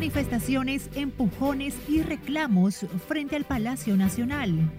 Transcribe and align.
Manifestaciones, 0.00 0.88
empujones 0.94 1.74
y 1.86 2.00
reclamos 2.00 2.86
frente 3.06 3.36
al 3.36 3.44
Palacio 3.44 3.98
Nacional. 3.98 4.72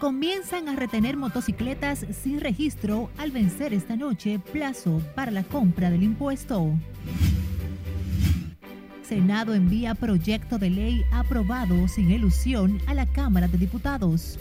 Comienzan 0.00 0.68
a 0.68 0.74
retener 0.74 1.16
motocicletas 1.16 2.04
sin 2.24 2.40
registro 2.40 3.08
al 3.18 3.30
vencer 3.30 3.72
esta 3.72 3.94
noche 3.94 4.40
plazo 4.52 5.00
para 5.14 5.30
la 5.30 5.44
compra 5.44 5.90
del 5.90 6.02
impuesto. 6.02 6.72
Senado 9.04 9.54
envía 9.54 9.94
proyecto 9.94 10.58
de 10.58 10.70
ley 10.70 11.04
aprobado 11.12 11.86
sin 11.86 12.10
ilusión 12.10 12.80
a 12.88 12.94
la 12.94 13.06
Cámara 13.06 13.46
de 13.46 13.58
Diputados. 13.58 14.40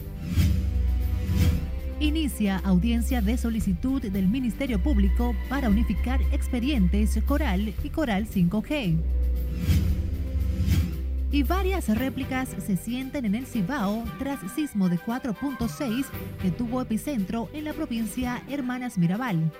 Inicia 2.02 2.62
audiencia 2.64 3.22
de 3.22 3.38
solicitud 3.38 4.02
del 4.02 4.30
Ministerio 4.30 4.82
Público 4.82 5.36
para 5.50 5.68
unificar 5.68 6.22
expedientes 6.32 7.20
Coral 7.26 7.74
y 7.84 7.90
Coral 7.90 8.26
5G. 8.26 8.98
Y 11.34 11.44
varias 11.44 11.90
réplicas 11.90 12.56
se 12.66 12.78
sienten 12.78 13.26
en 13.26 13.36
el 13.36 13.46
Cibao 13.46 14.06
tras 14.18 14.40
sismo 14.54 14.88
de 14.88 14.98
4.6 14.98 16.06
que 16.42 16.52
tuvo 16.52 16.82
epicentro 16.82 17.50
en 17.52 17.66
la 17.66 17.74
provincia 17.74 18.42
Hermanas 18.50 18.98
Mirabal. 18.98 19.52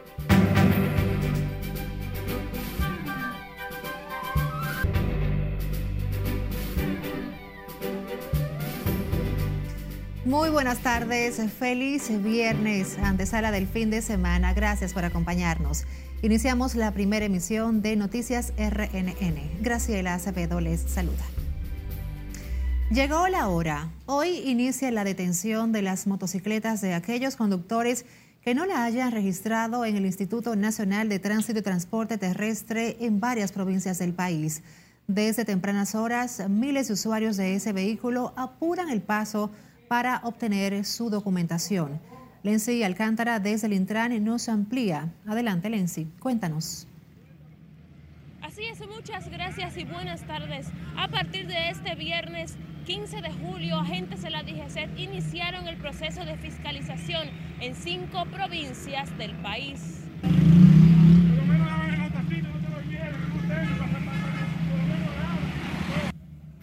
Muy 10.30 10.52
buenas 10.52 10.78
tardes, 10.84 11.42
feliz 11.54 12.12
viernes, 12.22 13.00
antesala 13.00 13.50
del 13.50 13.66
fin 13.68 13.90
de 13.90 14.04
semana. 14.04 14.54
Gracias 14.54 14.94
por 14.94 15.04
acompañarnos. 15.04 15.86
Iniciamos 16.22 16.76
la 16.76 16.94
primera 16.94 17.26
emisión 17.26 17.82
de 17.82 17.96
Noticias 17.96 18.54
RNN. 18.56 19.64
Graciela 19.64 20.14
Acevedo 20.14 20.62
les 20.62 20.82
saluda. 20.82 21.26
Llegó 22.92 23.28
la 23.28 23.48
hora. 23.48 23.90
Hoy 24.06 24.38
inicia 24.46 24.92
la 24.92 25.04
detención 25.04 25.72
de 25.72 25.82
las 25.82 26.06
motocicletas 26.06 26.80
de 26.82 26.94
aquellos 26.94 27.36
conductores 27.36 28.06
que 28.44 28.54
no 28.54 28.68
la 28.68 28.84
hayan 28.84 29.12
registrado 29.12 29.84
en 29.84 29.98
el 29.98 30.06
Instituto 30.06 30.56
Nacional 30.56 31.10
de 31.10 31.18
Tránsito 31.18 31.58
y 31.58 31.64
Transporte 31.64 32.20
Terrestre 32.20 32.98
en 33.00 33.20
varias 33.20 33.52
provincias 33.52 33.98
del 33.98 34.14
país. 34.14 34.62
Desde 35.08 35.44
tempranas 35.44 35.96
horas, 35.96 36.48
miles 36.50 36.88
de 36.88 36.94
usuarios 36.94 37.36
de 37.36 37.56
ese 37.56 37.74
vehículo 37.74 38.32
apuran 38.36 38.92
el 38.92 39.02
paso 39.02 39.50
para 39.90 40.22
obtener 40.24 40.86
su 40.86 41.10
documentación. 41.10 42.00
Lenzi 42.44 42.84
Alcántara 42.84 43.40
desde 43.40 43.68
el 43.68 43.74
Intran 43.74 44.24
nos 44.24 44.48
amplía. 44.48 45.10
Adelante, 45.28 45.70
Lenzi, 45.70 46.06
cuéntanos. 46.20 46.88
Así 48.42 48.64
es, 48.66 48.80
muchas 48.88 49.30
gracias 49.30 49.76
y 49.78 49.84
buenas 49.84 50.22
tardes. 50.26 50.68
A 50.96 51.10
partir 51.10 51.48
de 51.48 51.70
este 51.70 51.96
viernes 51.96 52.56
15 52.86 53.22
de 53.22 53.32
julio, 53.34 53.78
agentes 53.78 54.22
de 54.22 54.30
la 54.30 54.44
DGCET 54.44 54.98
iniciaron 54.98 55.68
el 55.68 55.78
proceso 55.78 56.24
de 56.24 56.38
fiscalización 56.38 57.28
en 57.60 57.76
cinco 57.76 58.26
provincias 58.32 59.16
del 59.18 59.36
país. 59.42 60.06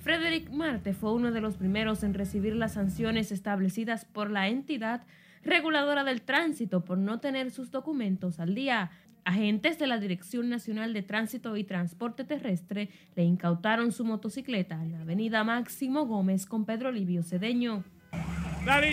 Frederick 0.07 0.51
Marte 0.51 0.95
fue 0.95 1.13
uno 1.13 1.33
de 1.33 1.41
los 1.41 1.57
primeros 1.57 2.05
en 2.05 2.15
recibir 2.15 2.55
las 2.55 2.75
sanciones 2.75 3.33
establecidas 3.33 4.05
por 4.05 4.31
la 4.31 4.47
entidad 4.47 5.03
reguladora 5.43 6.05
del 6.05 6.23
tránsito 6.23 6.85
por 6.85 6.97
no 6.97 7.19
tener 7.19 7.51
sus 7.51 7.73
documentos 7.73 8.39
al 8.39 8.55
día. 8.55 8.93
Agentes 9.25 9.81
de 9.81 9.89
la 9.89 9.99
Dirección 9.99 10.49
Nacional 10.49 10.93
de 10.93 11.03
Tránsito 11.03 11.57
y 11.57 11.65
Transporte 11.65 12.23
Terrestre 12.23 12.89
le 13.17 13.25
incautaron 13.25 13.91
su 13.91 14.05
motocicleta 14.05 14.81
en 14.81 14.93
la 14.93 15.01
avenida 15.01 15.43
Máximo 15.43 16.07
Gómez 16.07 16.47
con 16.47 16.67
Pedro 16.67 16.93
Livio 16.93 17.25
Cedeño. 17.25 17.83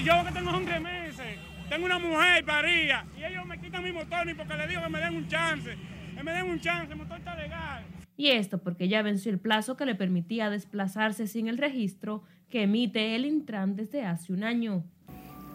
Yo 0.03 0.25
que 0.25 0.31
tengo 0.33 0.49
11 0.49 0.79
meses, 0.79 1.37
tengo 1.69 1.85
una 1.85 1.99
mujer 1.99 2.43
paría 2.43 3.05
y 3.15 3.23
ellos 3.23 3.45
me 3.45 3.59
quitan 3.59 3.83
mi 3.83 3.91
motor 3.91 4.25
ni 4.25 4.33
porque 4.33 4.55
le 4.55 4.67
digo 4.67 4.81
que 4.81 4.89
me 4.89 4.99
den 4.99 5.15
un 5.15 5.27
chance. 5.27 5.77
Que 6.15 6.23
me 6.23 6.31
den 6.31 6.49
un 6.49 6.59
chance, 6.59 6.91
el 6.91 6.97
motor 6.97 7.19
está 7.19 7.35
legal. 7.35 7.92
Y 8.15 8.27
esto 8.27 8.59
porque 8.59 8.87
ya 8.87 9.01
venció 9.01 9.31
el 9.31 9.39
plazo 9.39 9.75
que 9.75 9.85
le 9.85 9.95
permitía 9.95 10.49
desplazarse 10.49 11.27
sin 11.27 11.47
el 11.47 11.57
registro 11.57 12.23
que 12.49 12.63
emite 12.63 13.15
el 13.15 13.25
Intran 13.25 13.75
desde 13.75 14.05
hace 14.05 14.33
un 14.33 14.43
año. 14.43 14.83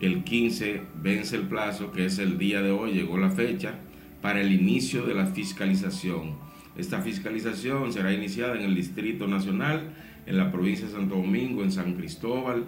El 0.01 0.25
15 0.25 0.83
vence 1.03 1.37
el 1.37 1.49
plazo, 1.49 1.93
que 1.93 2.07
es 2.07 2.19
el 2.19 2.39
día 2.39 2.63
de 2.63 2.71
hoy, 2.71 2.93
llegó 2.93 3.19
la 3.19 3.31
fecha 3.31 3.75
para 4.21 4.41
el 4.41 4.53
inicio 4.53 5.05
de 5.05 5.15
la 5.15 5.27
fiscalización. 5.27 6.37
Esta 6.77 7.01
fiscalización 7.01 7.93
será 7.93 8.13
iniciada 8.13 8.57
en 8.57 8.63
el 8.63 8.75
Distrito 8.75 9.27
Nacional, 9.27 9.91
en 10.27 10.37
la 10.37 10.53
provincia 10.53 10.87
de 10.87 10.93
Santo 10.93 11.17
Domingo, 11.17 11.63
en 11.63 11.73
San 11.73 11.95
Cristóbal, 11.95 12.67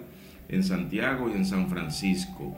en 0.49 0.63
Santiago 0.63 1.29
y 1.29 1.33
en 1.33 1.45
San 1.45 1.69
Francisco. 1.69 2.57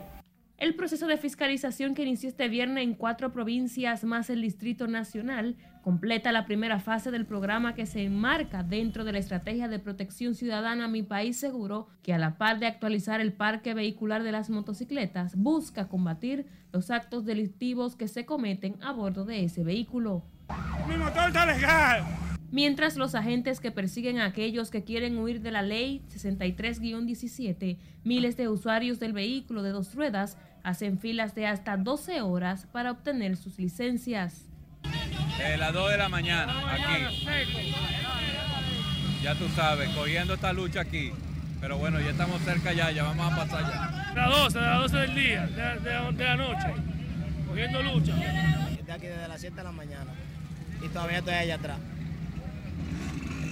El 0.56 0.76
proceso 0.76 1.08
de 1.08 1.16
fiscalización 1.16 1.94
que 1.94 2.02
inició 2.02 2.28
este 2.28 2.48
viernes 2.48 2.84
en 2.84 2.94
cuatro 2.94 3.32
provincias 3.32 4.04
más 4.04 4.30
el 4.30 4.40
Distrito 4.40 4.86
Nacional 4.86 5.56
completa 5.82 6.30
la 6.30 6.46
primera 6.46 6.78
fase 6.78 7.10
del 7.10 7.26
programa 7.26 7.74
que 7.74 7.86
se 7.86 8.04
enmarca 8.04 8.62
dentro 8.62 9.04
de 9.04 9.12
la 9.12 9.18
estrategia 9.18 9.66
de 9.66 9.80
protección 9.80 10.34
ciudadana 10.36 10.86
Mi 10.86 11.02
País 11.02 11.36
Seguro, 11.38 11.88
que 12.02 12.14
a 12.14 12.18
la 12.18 12.38
par 12.38 12.60
de 12.60 12.66
actualizar 12.66 13.20
el 13.20 13.32
parque 13.32 13.74
vehicular 13.74 14.22
de 14.22 14.32
las 14.32 14.48
motocicletas, 14.48 15.34
busca 15.36 15.88
combatir 15.88 16.46
los 16.72 16.90
actos 16.90 17.24
delictivos 17.24 17.96
que 17.96 18.08
se 18.08 18.24
cometen 18.24 18.76
a 18.80 18.92
bordo 18.92 19.24
de 19.24 19.44
ese 19.44 19.64
vehículo. 19.64 20.22
Mi 20.88 20.96
motor 20.96 21.28
está 21.28 21.46
legal. 21.46 22.04
Mientras 22.58 22.94
los 22.94 23.16
agentes 23.16 23.58
que 23.58 23.72
persiguen 23.72 24.20
a 24.20 24.26
aquellos 24.26 24.70
que 24.70 24.84
quieren 24.84 25.18
huir 25.18 25.40
de 25.40 25.50
la 25.50 25.62
ley 25.62 26.02
63-17, 26.14 27.78
miles 28.04 28.36
de 28.36 28.46
usuarios 28.48 29.00
del 29.00 29.12
vehículo 29.12 29.64
de 29.64 29.70
dos 29.70 29.92
ruedas 29.92 30.36
hacen 30.62 31.00
filas 31.00 31.34
de 31.34 31.48
hasta 31.48 31.76
12 31.76 32.20
horas 32.20 32.68
para 32.70 32.92
obtener 32.92 33.36
sus 33.36 33.58
licencias. 33.58 34.44
Eh, 35.42 35.56
las 35.58 35.72
2 35.72 35.90
de 35.90 35.98
la 35.98 36.08
mañana, 36.08 36.54
aquí. 36.72 37.34
Ya 39.20 39.34
tú 39.34 39.48
sabes, 39.56 39.88
cogiendo 39.88 40.34
esta 40.34 40.52
lucha 40.52 40.82
aquí. 40.82 41.10
Pero 41.60 41.76
bueno, 41.78 41.98
ya 42.00 42.10
estamos 42.10 42.40
cerca 42.42 42.72
ya, 42.72 42.92
ya 42.92 43.02
vamos 43.02 43.32
a 43.32 43.36
pasar 43.36 43.62
ya. 43.64 44.12
Las 44.14 44.30
12, 44.30 44.60
las 44.60 44.80
12 44.92 44.96
del 44.98 45.14
día, 45.16 45.46
de, 45.48 45.80
de- 45.80 46.12
de 46.12 46.24
la 46.24 46.36
noche, 46.36 46.68
cogiendo 47.48 47.82
lucha. 47.82 48.14
Estoy 48.78 48.94
aquí 48.94 49.06
desde 49.08 49.26
las 49.26 49.40
7 49.40 49.56
de 49.56 49.64
la 49.64 49.72
mañana 49.72 50.12
y 50.84 50.88
todavía 50.88 51.18
estoy 51.18 51.34
allá 51.34 51.56
atrás. 51.56 51.78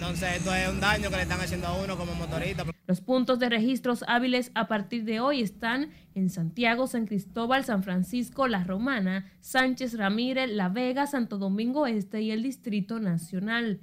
Entonces 0.03 0.39
esto 0.39 0.53
es 0.53 0.69
un 0.69 0.81
daño 0.81 1.11
que 1.11 1.17
le 1.17 1.23
están 1.23 1.41
haciendo 1.41 1.69
a 1.69 1.81
uno 1.81 1.97
como 1.97 2.13
motorista. 2.17 2.65
Los 2.89 3.01
puntos 3.01 3.39
de 3.39 3.49
registros 3.49 4.05
hábiles 4.09 4.51
a 4.57 4.67
partir 4.67 5.05
de 5.05 5.21
hoy 5.21 5.43
están 5.43 5.91
en 6.17 6.29
Santiago, 6.29 6.89
San 6.89 7.07
Cristóbal, 7.07 7.65
San 7.65 7.85
Francisco, 7.85 8.49
La 8.49 8.65
Romana, 8.65 9.31
Sánchez 9.41 9.97
Ramírez, 9.97 10.51
La 10.51 10.69
Vega, 10.69 11.07
Santo 11.07 11.39
Domingo 11.39 11.87
Este 11.87 12.21
y 12.21 12.33
el 12.33 12.43
Distrito 12.43 12.99
Nacional. 12.99 13.79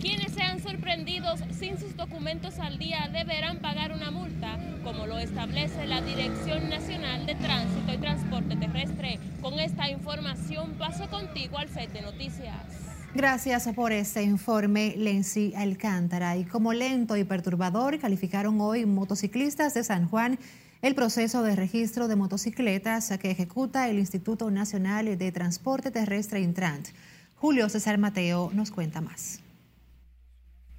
Quienes 0.00 0.32
sean 0.32 0.60
sorprendidos 0.60 1.38
sin 1.52 1.78
sus 1.78 1.96
documentos 1.96 2.58
al 2.58 2.76
día 2.80 3.08
deberán 3.12 3.60
pagar 3.60 3.92
una 3.92 4.10
multa, 4.10 4.58
como 4.82 5.06
lo 5.06 5.16
establece 5.16 5.86
la 5.86 6.02
Dirección 6.02 6.70
Nacional 6.70 7.24
de 7.24 7.36
Tránsito 7.36 7.94
y 7.94 7.98
Transporte 7.98 8.56
Terrestre. 8.56 9.20
Con 9.40 9.60
esta 9.60 9.88
información 9.88 10.72
paso 10.72 11.08
contigo 11.08 11.56
al 11.56 11.68
set 11.68 11.92
de 11.92 12.02
noticias. 12.02 12.91
Gracias 13.14 13.68
por 13.74 13.92
este 13.92 14.22
informe, 14.22 14.94
Lenzi 14.96 15.52
Alcántara. 15.54 16.38
Y 16.38 16.44
como 16.44 16.72
lento 16.72 17.14
y 17.18 17.24
perturbador, 17.24 17.98
calificaron 17.98 18.58
hoy 18.62 18.86
motociclistas 18.86 19.74
de 19.74 19.84
San 19.84 20.08
Juan 20.08 20.38
el 20.80 20.94
proceso 20.94 21.42
de 21.42 21.54
registro 21.54 22.08
de 22.08 22.16
motocicletas 22.16 23.12
que 23.20 23.30
ejecuta 23.30 23.90
el 23.90 23.98
Instituto 23.98 24.50
Nacional 24.50 25.18
de 25.18 25.30
Transporte 25.30 25.90
Terrestre 25.90 26.40
Intrant. 26.40 26.88
Julio 27.36 27.68
César 27.68 27.98
Mateo 27.98 28.50
nos 28.54 28.70
cuenta 28.70 29.02
más. 29.02 29.41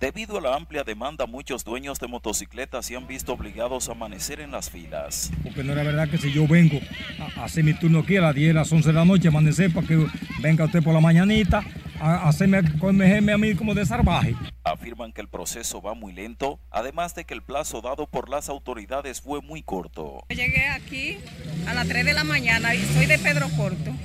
Debido 0.04 0.38
a 0.38 0.42
la 0.42 0.54
amplia 0.58 0.84
demanda, 0.84 1.26
muchos 1.28 1.64
dueños 1.64 1.98
de 1.98 2.08
motocicletas 2.08 2.88
se 2.88 2.98
han 2.98 3.08
visto 3.08 3.32
obligados 3.32 3.88
a 3.88 3.94
amanecer 3.94 4.42
en 4.42 4.52
las 4.52 4.70
filas. 4.70 5.32
Porque 5.44 5.64
no 5.64 5.72
era 5.72 5.82
verdad 5.84 6.10
que 6.10 6.18
si 6.18 6.30
yo 6.34 6.46
vengo 6.46 6.78
a 7.20 7.42
a 7.42 7.46
hacer 7.46 7.64
mi 7.64 7.74
turno 7.74 8.00
aquí 8.00 8.18
a 8.18 8.22
las 8.22 8.36
10, 8.36 8.52
a 8.52 8.54
las 8.56 8.72
11 8.74 8.90
de 8.90 8.94
la 8.94 9.06
noche, 9.06 9.30
amanecer 9.30 9.72
para 9.72 9.88
que 9.88 10.06
venga 10.42 10.66
usted 10.66 10.84
por 10.84 10.94
la 10.94 11.00
mañanita 11.00 11.64
a 12.02 12.28
hacerme, 12.28 12.64
cogerme 12.80 13.32
a 13.32 13.38
mí 13.38 13.56
como 13.56 13.74
de 13.74 13.86
salvaje. 13.86 14.36
Afirman 14.66 15.14
que 15.14 15.22
el 15.22 15.30
proceso 15.30 15.82
va 15.82 15.94
muy 15.94 16.12
lento, 16.12 16.60
además 16.70 17.16
de 17.16 17.24
que 17.24 17.34
el 17.34 17.42
plazo 17.42 17.80
dado 17.80 18.06
por 18.06 18.28
las 18.28 18.50
autoridades 18.50 19.22
fue 19.22 19.42
muy 19.42 19.64
corto. 19.64 20.26
Yo 20.28 20.36
Llegué 20.36 20.68
aquí 20.68 21.18
a 21.66 21.74
las 21.74 21.88
3 21.88 22.04
de 22.04 22.12
la 22.12 22.26
mañana 22.26 22.76
y 22.76 22.84
soy 22.94 23.06
de 23.06 23.20
Pedro 23.20 23.48
Corto, 23.56 23.96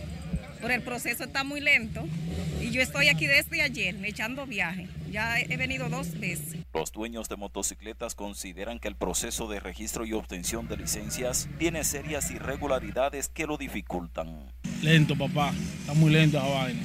pero 0.61 0.73
el 0.73 0.83
proceso 0.83 1.25
está 1.25 1.43
muy 1.43 1.61
lento 1.61 2.07
y 2.61 2.71
yo 2.71 2.83
estoy 2.83 3.09
aquí 3.09 3.27
desde 3.27 3.63
ayer 3.63 3.97
echando 4.05 4.47
viaje. 4.47 4.87
Ya 5.11 5.41
he 5.41 5.57
venido 5.57 5.89
dos 5.89 6.19
veces. 6.19 6.57
Los 6.75 6.93
dueños 6.93 7.29
de 7.29 7.37
motocicletas 7.37 8.15
consideran 8.15 8.79
que 8.79 8.89
el 8.89 8.97
proceso 8.97 9.49
de 9.49 9.61
registro 9.61 10.05
y 10.05 10.13
obtención 10.13 10.69
de 10.69 10.77
licencias 10.77 11.49
tiene 11.59 11.85
serias 11.85 12.31
irregularidades 12.31 13.29
que 13.29 13.47
lo 13.47 13.57
dificultan. 13.57 14.53
Lento, 14.83 15.17
papá. 15.17 15.53
Está 15.81 15.95
muy 15.95 16.11
lento 16.11 16.39
esa 16.39 16.47
vaina. 16.47 16.83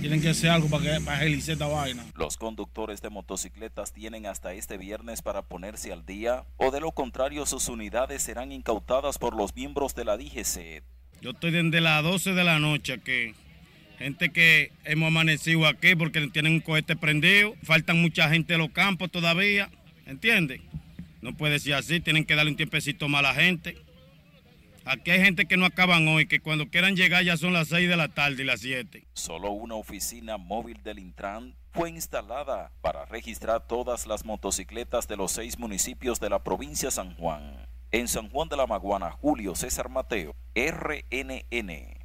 Tienen 0.00 0.20
que 0.20 0.28
hacer 0.28 0.50
algo 0.50 0.68
para, 0.68 0.98
que, 0.98 1.00
para 1.04 1.24
esta 1.24 1.66
vaina. 1.66 2.04
Los 2.14 2.36
conductores 2.36 3.02
de 3.02 3.10
motocicletas 3.10 3.92
tienen 3.92 4.26
hasta 4.26 4.52
este 4.52 4.78
viernes 4.78 5.22
para 5.22 5.42
ponerse 5.42 5.92
al 5.92 6.06
día 6.06 6.44
o 6.56 6.70
de 6.70 6.80
lo 6.80 6.92
contrario 6.92 7.46
sus 7.46 7.68
unidades 7.68 8.22
serán 8.22 8.52
incautadas 8.52 9.18
por 9.18 9.36
los 9.36 9.54
miembros 9.56 9.94
de 9.94 10.04
la 10.04 10.16
DGC. 10.16 10.84
Yo 11.20 11.30
estoy 11.30 11.50
desde 11.50 11.80
las 11.80 12.04
12 12.04 12.32
de 12.32 12.44
la 12.44 12.60
noche 12.60 12.92
aquí. 12.92 13.34
Gente 13.98 14.30
que 14.30 14.70
hemos 14.84 15.08
amanecido 15.08 15.66
aquí 15.66 15.96
porque 15.96 16.26
tienen 16.28 16.52
un 16.54 16.60
cohete 16.60 16.96
prendido. 16.96 17.54
Faltan 17.62 18.00
mucha 18.00 18.28
gente 18.28 18.54
en 18.54 18.60
los 18.60 18.70
campos 18.70 19.10
todavía. 19.10 19.70
¿Entienden? 20.06 20.62
No 21.20 21.36
puede 21.36 21.58
ser 21.58 21.74
así. 21.74 22.00
Tienen 22.00 22.24
que 22.24 22.36
darle 22.36 22.52
un 22.52 22.56
tiempecito 22.56 23.08
más 23.08 23.20
a 23.20 23.22
la 23.22 23.34
gente. 23.34 23.76
Aquí 24.84 25.10
hay 25.10 25.20
gente 25.20 25.44
que 25.46 25.58
no 25.58 25.66
acaban 25.66 26.08
hoy, 26.08 26.26
que 26.26 26.40
cuando 26.40 26.68
quieran 26.68 26.96
llegar 26.96 27.22
ya 27.22 27.36
son 27.36 27.52
las 27.52 27.68
6 27.68 27.90
de 27.90 27.96
la 27.96 28.08
tarde 28.08 28.42
y 28.42 28.46
las 28.46 28.60
7. 28.60 29.04
Solo 29.12 29.50
una 29.50 29.74
oficina 29.74 30.38
móvil 30.38 30.82
del 30.82 30.98
Intran 30.98 31.54
fue 31.72 31.90
instalada 31.90 32.72
para 32.80 33.04
registrar 33.04 33.66
todas 33.66 34.06
las 34.06 34.24
motocicletas 34.24 35.06
de 35.06 35.16
los 35.16 35.32
seis 35.32 35.58
municipios 35.58 36.20
de 36.20 36.30
la 36.30 36.42
provincia 36.42 36.88
de 36.88 36.92
San 36.92 37.14
Juan. 37.16 37.66
En 37.90 38.08
San 38.08 38.30
Juan 38.30 38.48
de 38.48 38.56
la 38.56 38.66
Maguana, 38.66 39.10
Julio 39.10 39.54
César 39.54 39.88
Mateo, 39.88 40.34
RNN. 40.54 41.97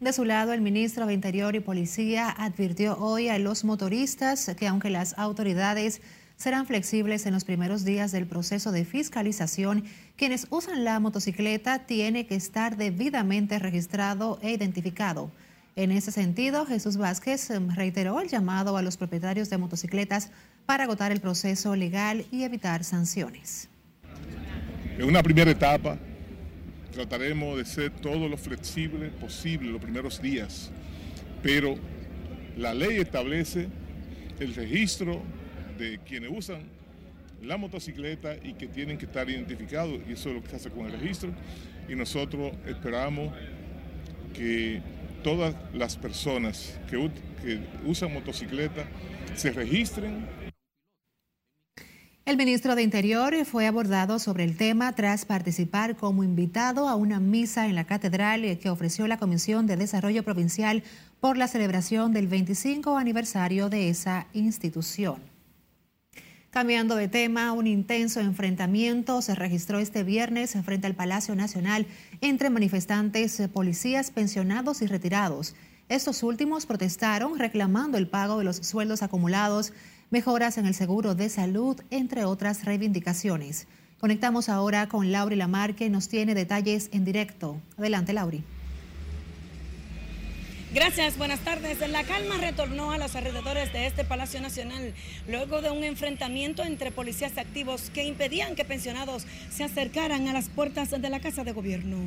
De 0.00 0.12
su 0.12 0.24
lado, 0.24 0.52
el 0.52 0.60
ministro 0.60 1.06
de 1.06 1.14
Interior 1.14 1.54
y 1.54 1.60
Policía 1.60 2.28
advirtió 2.30 2.98
hoy 2.98 3.28
a 3.28 3.38
los 3.38 3.64
motoristas 3.64 4.50
que 4.56 4.66
aunque 4.66 4.90
las 4.90 5.16
autoridades 5.18 6.02
serán 6.36 6.66
flexibles 6.66 7.26
en 7.26 7.32
los 7.32 7.44
primeros 7.44 7.84
días 7.84 8.12
del 8.12 8.26
proceso 8.26 8.72
de 8.72 8.84
fiscalización. 8.84 9.84
Quienes 10.16 10.46
usan 10.50 10.84
la 10.84 10.98
motocicleta 11.00 11.86
tiene 11.86 12.26
que 12.26 12.34
estar 12.34 12.76
debidamente 12.76 13.58
registrado 13.58 14.38
e 14.42 14.52
identificado. 14.52 15.30
En 15.76 15.90
ese 15.90 16.12
sentido, 16.12 16.66
Jesús 16.66 16.96
Vázquez 16.96 17.48
reiteró 17.74 18.20
el 18.20 18.28
llamado 18.28 18.76
a 18.76 18.82
los 18.82 18.96
propietarios 18.96 19.50
de 19.50 19.58
motocicletas 19.58 20.30
para 20.66 20.84
agotar 20.84 21.12
el 21.12 21.20
proceso 21.20 21.74
legal 21.76 22.26
y 22.30 22.44
evitar 22.44 22.84
sanciones. 22.84 23.68
En 24.98 25.04
una 25.04 25.22
primera 25.22 25.50
etapa, 25.50 25.98
trataremos 26.94 27.58
de 27.58 27.64
ser 27.64 27.90
todo 27.90 28.28
lo 28.28 28.36
flexible 28.36 29.08
posible 29.08 29.70
los 29.70 29.82
primeros 29.82 30.22
días, 30.22 30.70
pero 31.42 31.76
la 32.56 32.72
ley 32.72 32.98
establece 32.98 33.68
el 34.38 34.54
registro 34.54 35.22
de 35.76 35.98
quienes 36.06 36.30
usan 36.32 36.62
la 37.42 37.56
motocicleta 37.56 38.36
y 38.42 38.54
que 38.54 38.68
tienen 38.68 38.96
que 38.96 39.06
estar 39.06 39.28
identificados, 39.28 40.00
y 40.08 40.12
eso 40.12 40.30
es 40.30 40.36
lo 40.36 40.42
que 40.42 40.50
se 40.50 40.56
hace 40.56 40.70
con 40.70 40.86
el 40.86 40.92
registro, 40.92 41.30
y 41.88 41.94
nosotros 41.94 42.52
esperamos 42.66 43.34
que 44.32 44.80
todas 45.22 45.54
las 45.74 45.96
personas 45.96 46.78
que, 46.88 47.10
que 47.42 47.58
usan 47.84 48.12
motocicleta 48.14 48.84
se 49.34 49.50
registren. 49.50 50.26
El 52.26 52.38
ministro 52.38 52.74
de 52.74 52.82
Interior 52.82 53.34
fue 53.44 53.66
abordado 53.66 54.18
sobre 54.18 54.44
el 54.44 54.56
tema 54.56 54.94
tras 54.94 55.26
participar 55.26 55.94
como 55.94 56.24
invitado 56.24 56.88
a 56.88 56.94
una 56.94 57.20
misa 57.20 57.66
en 57.66 57.74
la 57.74 57.84
catedral 57.84 58.58
que 58.58 58.70
ofreció 58.70 59.06
la 59.06 59.18
Comisión 59.18 59.66
de 59.66 59.76
Desarrollo 59.76 60.22
Provincial 60.22 60.82
por 61.20 61.36
la 61.36 61.48
celebración 61.48 62.14
del 62.14 62.26
25 62.26 62.96
aniversario 62.96 63.68
de 63.68 63.90
esa 63.90 64.26
institución. 64.32 65.16
Cambiando 66.48 66.96
de 66.96 67.08
tema, 67.08 67.52
un 67.52 67.66
intenso 67.66 68.20
enfrentamiento 68.20 69.20
se 69.20 69.34
registró 69.34 69.78
este 69.78 70.02
viernes 70.02 70.56
frente 70.64 70.86
al 70.86 70.94
Palacio 70.94 71.34
Nacional 71.34 71.86
entre 72.22 72.48
manifestantes, 72.48 73.42
policías, 73.52 74.10
pensionados 74.10 74.80
y 74.80 74.86
retirados. 74.86 75.54
Estos 75.90 76.22
últimos 76.22 76.64
protestaron 76.64 77.38
reclamando 77.38 77.98
el 77.98 78.08
pago 78.08 78.38
de 78.38 78.44
los 78.44 78.56
sueldos 78.56 79.02
acumulados, 79.02 79.74
mejoras 80.10 80.58
en 80.58 80.66
el 80.66 80.74
seguro 80.74 81.14
de 81.14 81.28
salud, 81.28 81.80
entre 81.90 82.24
otras 82.24 82.64
reivindicaciones. 82.64 83.66
Conectamos 84.00 84.48
ahora 84.48 84.88
con 84.88 85.12
Lauri 85.12 85.36
Lamar, 85.36 85.74
que 85.74 85.88
nos 85.88 86.08
tiene 86.08 86.34
detalles 86.34 86.90
en 86.92 87.04
directo. 87.04 87.60
Adelante, 87.78 88.12
Lauri. 88.12 88.44
Gracias, 90.74 91.16
buenas 91.16 91.38
tardes. 91.38 91.78
La 91.88 92.02
calma 92.02 92.36
retornó 92.36 92.90
a 92.90 92.98
los 92.98 93.14
alrededores 93.14 93.72
de 93.72 93.86
este 93.86 94.02
Palacio 94.02 94.40
Nacional 94.40 94.92
luego 95.28 95.62
de 95.62 95.70
un 95.70 95.84
enfrentamiento 95.84 96.64
entre 96.64 96.90
policías 96.90 97.38
activos 97.38 97.90
que 97.90 98.02
impedían 98.02 98.56
que 98.56 98.64
pensionados 98.64 99.24
se 99.50 99.62
acercaran 99.62 100.26
a 100.26 100.32
las 100.32 100.48
puertas 100.48 100.90
de 100.90 101.10
la 101.10 101.20
Casa 101.20 101.44
de 101.44 101.52
Gobierno. 101.52 101.98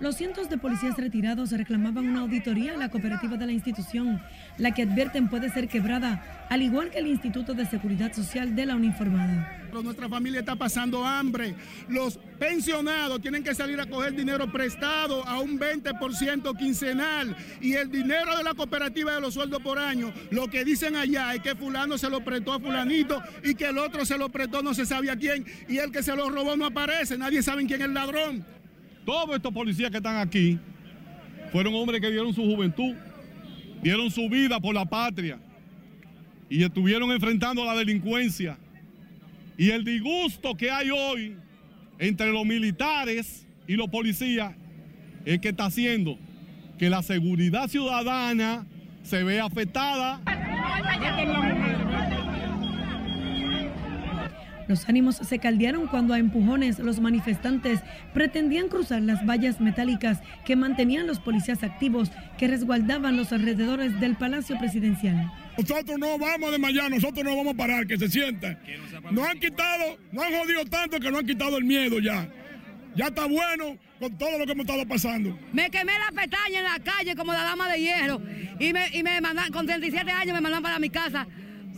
Los 0.00 0.14
cientos 0.14 0.48
de 0.48 0.58
policías 0.58 0.96
retirados 0.96 1.50
reclamaban 1.50 2.08
una 2.08 2.20
auditoría 2.20 2.74
a 2.74 2.76
la 2.76 2.88
cooperativa 2.88 3.36
de 3.36 3.46
la 3.46 3.52
institución, 3.52 4.22
la 4.56 4.72
que 4.72 4.82
advierten 4.82 5.28
puede 5.28 5.50
ser 5.50 5.66
quebrada, 5.66 6.46
al 6.48 6.62
igual 6.62 6.90
que 6.90 6.98
el 6.98 7.08
Instituto 7.08 7.52
de 7.52 7.66
Seguridad 7.66 8.12
Social 8.12 8.54
de 8.54 8.66
la 8.66 8.76
Uniformada. 8.76 9.58
Nuestra 9.82 10.08
familia 10.08 10.40
está 10.40 10.54
pasando 10.54 11.04
hambre. 11.04 11.54
Los 11.88 12.18
pensionados 12.38 13.20
tienen 13.20 13.42
que 13.42 13.54
salir 13.56 13.80
a 13.80 13.86
coger 13.86 14.14
dinero 14.14 14.50
prestado 14.50 15.26
a 15.26 15.40
un 15.40 15.58
20% 15.58 16.56
quincenal 16.56 17.36
y 17.60 17.74
el 17.74 17.90
dinero 17.90 18.36
de 18.36 18.44
la 18.44 18.54
cooperativa 18.54 19.12
de 19.14 19.20
los 19.20 19.34
sueldos 19.34 19.60
por 19.60 19.80
año, 19.80 20.12
lo 20.30 20.46
que 20.46 20.64
dicen 20.64 20.94
allá 20.94 21.34
es 21.34 21.42
que 21.42 21.56
fulano 21.56 21.98
se 21.98 22.08
lo 22.08 22.24
prestó 22.24 22.52
a 22.52 22.60
fulanito 22.60 23.20
y 23.42 23.56
que 23.56 23.66
el 23.66 23.78
otro 23.78 24.04
se 24.06 24.16
lo 24.16 24.28
prestó 24.28 24.62
no 24.62 24.74
se 24.74 24.86
sabe 24.86 25.10
a 25.10 25.16
quién 25.16 25.44
y 25.68 25.78
el 25.78 25.90
que 25.90 26.04
se 26.04 26.14
lo 26.14 26.30
robó 26.30 26.56
no 26.56 26.66
aparece, 26.66 27.18
nadie 27.18 27.42
sabe 27.42 27.66
quién 27.66 27.80
es 27.80 27.86
el 27.88 27.94
ladrón. 27.94 28.57
Todos 29.08 29.36
estos 29.36 29.54
policías 29.54 29.90
que 29.90 29.96
están 29.96 30.18
aquí 30.18 30.58
fueron 31.50 31.74
hombres 31.76 31.98
que 31.98 32.10
dieron 32.10 32.34
su 32.34 32.44
juventud, 32.44 32.94
dieron 33.82 34.10
su 34.10 34.28
vida 34.28 34.60
por 34.60 34.74
la 34.74 34.84
patria 34.84 35.38
y 36.50 36.62
estuvieron 36.62 37.10
enfrentando 37.10 37.64
la 37.64 37.74
delincuencia. 37.74 38.58
Y 39.56 39.70
el 39.70 39.82
disgusto 39.82 40.54
que 40.54 40.70
hay 40.70 40.90
hoy 40.90 41.36
entre 41.98 42.30
los 42.32 42.44
militares 42.44 43.46
y 43.66 43.76
los 43.76 43.88
policías 43.88 44.54
es 45.24 45.40
que 45.40 45.48
está 45.48 45.64
haciendo 45.64 46.18
que 46.78 46.90
la 46.90 47.02
seguridad 47.02 47.66
ciudadana 47.68 48.66
se 49.04 49.24
vea 49.24 49.46
afectada. 49.46 50.20
Los 54.68 54.88
ánimos 54.88 55.16
se 55.16 55.38
caldearon 55.38 55.86
cuando 55.86 56.12
a 56.12 56.18
empujones 56.18 56.78
los 56.78 57.00
manifestantes 57.00 57.80
pretendían 58.12 58.68
cruzar 58.68 59.00
las 59.02 59.24
vallas 59.24 59.60
metálicas 59.60 60.20
que 60.44 60.56
mantenían 60.56 61.06
los 61.06 61.18
policías 61.18 61.62
activos 61.64 62.12
que 62.36 62.48
resguardaban 62.48 63.16
los 63.16 63.32
alrededores 63.32 63.98
del 63.98 64.16
Palacio 64.16 64.58
Presidencial. 64.58 65.32
Nosotros 65.56 65.98
no 65.98 66.18
vamos 66.18 66.52
de 66.52 66.58
mañana, 66.58 66.90
nosotros 66.90 67.24
no 67.24 67.34
vamos 67.34 67.54
a 67.54 67.56
parar, 67.56 67.86
que 67.86 67.96
se 67.96 68.08
sientan. 68.08 68.58
Nos 69.10 69.26
han 69.26 69.40
quitado, 69.40 69.98
nos 70.12 70.24
han 70.24 70.34
jodido 70.34 70.64
tanto 70.66 71.00
que 71.00 71.10
nos 71.10 71.20
han 71.20 71.26
quitado 71.26 71.56
el 71.56 71.64
miedo 71.64 71.98
ya. 71.98 72.28
Ya 72.94 73.06
está 73.06 73.26
bueno 73.26 73.78
con 73.98 74.16
todo 74.18 74.38
lo 74.38 74.44
que 74.44 74.52
hemos 74.52 74.66
estado 74.66 74.86
pasando. 74.86 75.38
Me 75.52 75.70
quemé 75.70 75.92
la 75.98 76.20
pestaña 76.20 76.58
en 76.58 76.64
la 76.64 76.78
calle 76.78 77.16
como 77.16 77.32
la 77.32 77.42
dama 77.42 77.70
de 77.70 77.80
hierro 77.80 78.20
y 78.58 78.72
me, 78.72 78.88
y 78.92 79.02
me 79.02 79.20
mandan, 79.20 79.50
con 79.50 79.66
37 79.66 80.10
años 80.10 80.34
me 80.34 80.40
mandan 80.40 80.62
para 80.62 80.78
mi 80.78 80.90
casa. 80.90 81.26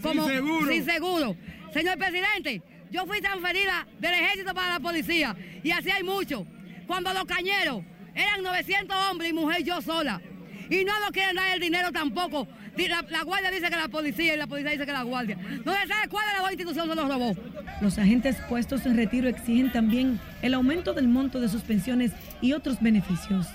Como, 0.03 0.27
sin 0.27 0.33
seguro. 0.35 0.73
Sin 0.73 0.85
seguro. 0.85 1.37
Señor 1.73 1.99
presidente, 1.99 2.63
yo 2.91 3.07
fui 3.07 3.21
transferida 3.21 3.87
del 3.99 4.15
ejército 4.15 4.55
para 4.55 4.75
la 4.75 4.81
policía 4.81 5.37
y 5.63 5.71
así 5.71 5.91
hay 5.91 6.03
mucho. 6.03 6.47
Cuando 6.87 7.13
los 7.13 7.25
cañeros 7.25 7.83
eran 8.15 8.43
900 8.43 8.97
hombres 9.11 9.31
y 9.31 9.33
mujer 9.33 9.63
yo 9.63 9.81
sola. 9.81 10.21
Y 10.69 10.85
no 10.85 10.99
nos 11.01 11.11
quieren 11.11 11.37
dar 11.37 11.53
el 11.55 11.61
dinero 11.61 11.91
tampoco. 11.91 12.47
La, 12.77 13.23
guardia 13.25 13.51
dice 13.51 13.69
que 13.69 13.77
la 13.77 13.89
policía 13.89 14.35
y 14.35 14.37
la 14.39 14.47
policía 14.47 14.71
dice 14.71 14.87
que 14.87 14.93
la 14.93 15.03
guardia. 15.03 15.37
No 15.65 15.73
se 15.73 15.87
sabe 15.87 16.09
cuál 16.09 16.27
de 16.27 16.33
las 16.33 16.43
dos 16.43 16.51
instituciones 16.53 16.91
se 16.91 17.01
los 17.01 17.09
robó. 17.09 17.37
Los 17.81 17.99
agentes 17.99 18.37
puestos 18.49 18.87
en 18.87 18.97
retiro 18.97 19.29
exigen 19.29 19.71
también 19.73 20.21
el 20.43 20.55
aumento 20.55 20.95
del 20.95 21.09
monto 21.09 21.41
de 21.41 21.49
sus 21.49 21.63
pensiones 21.63 22.13
y 22.41 22.53
otros 22.53 22.81
beneficios. 22.81 23.47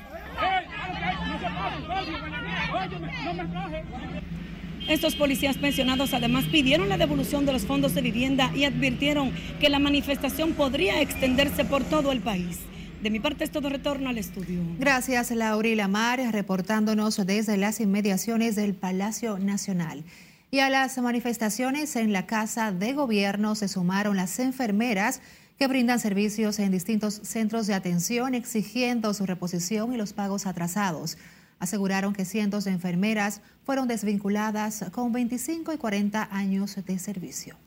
Estos 4.87 5.15
policías 5.15 5.57
pensionados 5.57 6.13
además 6.13 6.45
pidieron 6.45 6.89
la 6.89 6.97
devolución 6.97 7.47
de 7.47 7.53
los 7.53 7.63
fondos 7.63 7.95
de 7.95 8.01
vivienda 8.01 8.51
y 8.55 8.65
advirtieron 8.65 9.31
que 9.59 9.69
la 9.69 9.79
manifestación 9.79 10.53
podría 10.53 11.01
extenderse 11.01 11.65
por 11.65 11.83
todo 11.83 12.11
el 12.11 12.21
país. 12.21 12.59
De 13.01 13.09
mi 13.09 13.19
parte 13.19 13.43
es 13.43 13.51
todo 13.51 13.69
retorno 13.69 14.09
al 14.09 14.19
estudio. 14.19 14.61
Gracias, 14.77 15.31
Laurila 15.31 15.83
Lamar, 15.83 16.19
reportándonos 16.31 17.17
desde 17.25 17.57
las 17.57 17.79
inmediaciones 17.79 18.55
del 18.55 18.75
Palacio 18.75 19.39
Nacional. 19.39 20.03
Y 20.51 20.59
a 20.59 20.69
las 20.69 20.97
manifestaciones 20.99 21.95
en 21.95 22.13
la 22.13 22.27
Casa 22.27 22.71
de 22.71 22.93
Gobierno 22.93 23.55
se 23.55 23.67
sumaron 23.67 24.15
las 24.15 24.37
enfermeras 24.37 25.21
que 25.57 25.67
brindan 25.67 25.99
servicios 25.99 26.59
en 26.59 26.71
distintos 26.71 27.21
centros 27.23 27.65
de 27.65 27.73
atención 27.73 28.35
exigiendo 28.35 29.15
su 29.15 29.25
reposición 29.25 29.93
y 29.93 29.97
los 29.97 30.13
pagos 30.13 30.45
atrasados 30.45 31.17
aseguraron 31.59 32.13
que 32.13 32.25
cientos 32.25 32.63
de 32.65 32.71
enfermeras 32.71 33.41
fueron 33.63 33.87
desvinculadas 33.87 34.85
con 34.91 35.11
25 35.11 35.73
y 35.73 35.77
40 35.77 36.29
años 36.31 36.75
de 36.75 36.99
servicio. 36.99 37.57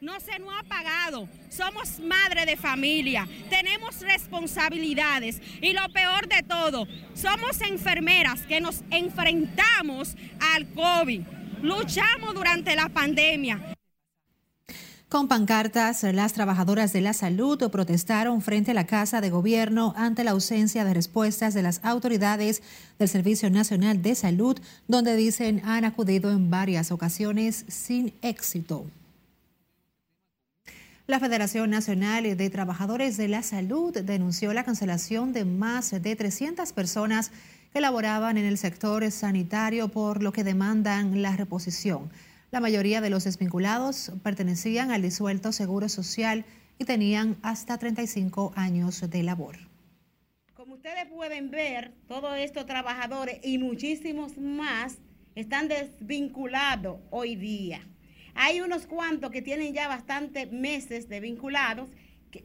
no 0.00 0.18
se 0.18 0.38
nos 0.38 0.48
ha 0.58 0.62
pagado. 0.62 1.28
Somos 1.50 2.00
madre 2.00 2.46
de 2.46 2.56
familia, 2.56 3.28
tenemos 3.50 4.00
responsabilidades 4.00 5.42
y 5.60 5.72
lo 5.74 5.86
peor 5.92 6.26
de 6.26 6.42
todo, 6.42 6.86
somos 7.14 7.60
enfermeras 7.60 8.42
que 8.42 8.60
nos 8.60 8.82
enfrentamos 8.90 10.16
al 10.54 10.66
COVID. 10.70 11.20
Luchamos 11.62 12.34
durante 12.34 12.74
la 12.74 12.88
pandemia. 12.88 13.76
Con 15.10 15.26
pancartas, 15.26 16.04
las 16.04 16.34
trabajadoras 16.34 16.92
de 16.92 17.00
la 17.00 17.12
salud 17.14 17.68
protestaron 17.72 18.42
frente 18.42 18.70
a 18.70 18.74
la 18.74 18.86
Casa 18.86 19.20
de 19.20 19.28
Gobierno 19.28 19.92
ante 19.96 20.22
la 20.22 20.30
ausencia 20.30 20.84
de 20.84 20.94
respuestas 20.94 21.52
de 21.52 21.62
las 21.62 21.80
autoridades 21.82 22.62
del 22.96 23.08
Servicio 23.08 23.50
Nacional 23.50 24.02
de 24.02 24.14
Salud, 24.14 24.56
donde 24.86 25.16
dicen 25.16 25.62
han 25.64 25.84
acudido 25.84 26.30
en 26.30 26.48
varias 26.48 26.92
ocasiones 26.92 27.64
sin 27.66 28.14
éxito. 28.22 28.86
La 31.08 31.18
Federación 31.18 31.70
Nacional 31.70 32.36
de 32.36 32.50
Trabajadores 32.50 33.16
de 33.16 33.26
la 33.26 33.42
Salud 33.42 33.92
denunció 33.92 34.52
la 34.52 34.62
cancelación 34.62 35.32
de 35.32 35.44
más 35.44 35.90
de 35.90 36.14
300 36.14 36.72
personas 36.72 37.32
que 37.72 37.80
laboraban 37.80 38.38
en 38.38 38.44
el 38.44 38.58
sector 38.58 39.10
sanitario 39.10 39.88
por 39.88 40.22
lo 40.22 40.30
que 40.32 40.44
demandan 40.44 41.20
la 41.20 41.34
reposición. 41.34 42.10
La 42.50 42.58
mayoría 42.58 43.00
de 43.00 43.10
los 43.10 43.22
desvinculados 43.24 44.10
pertenecían 44.24 44.90
al 44.90 45.02
disuelto 45.02 45.52
Seguro 45.52 45.88
Social 45.88 46.44
y 46.78 46.84
tenían 46.84 47.36
hasta 47.42 47.78
35 47.78 48.52
años 48.56 49.08
de 49.08 49.22
labor. 49.22 49.56
Como 50.54 50.74
ustedes 50.74 51.06
pueden 51.06 51.52
ver, 51.52 51.92
todos 52.08 52.36
estos 52.38 52.66
trabajadores 52.66 53.38
y 53.44 53.58
muchísimos 53.58 54.36
más 54.36 54.98
están 55.36 55.68
desvinculados 55.68 56.98
hoy 57.10 57.36
día. 57.36 57.86
Hay 58.34 58.60
unos 58.60 58.86
cuantos 58.86 59.30
que 59.30 59.42
tienen 59.42 59.72
ya 59.72 59.86
bastantes 59.86 60.50
meses 60.50 61.08
de 61.08 61.20
vinculados 61.20 61.88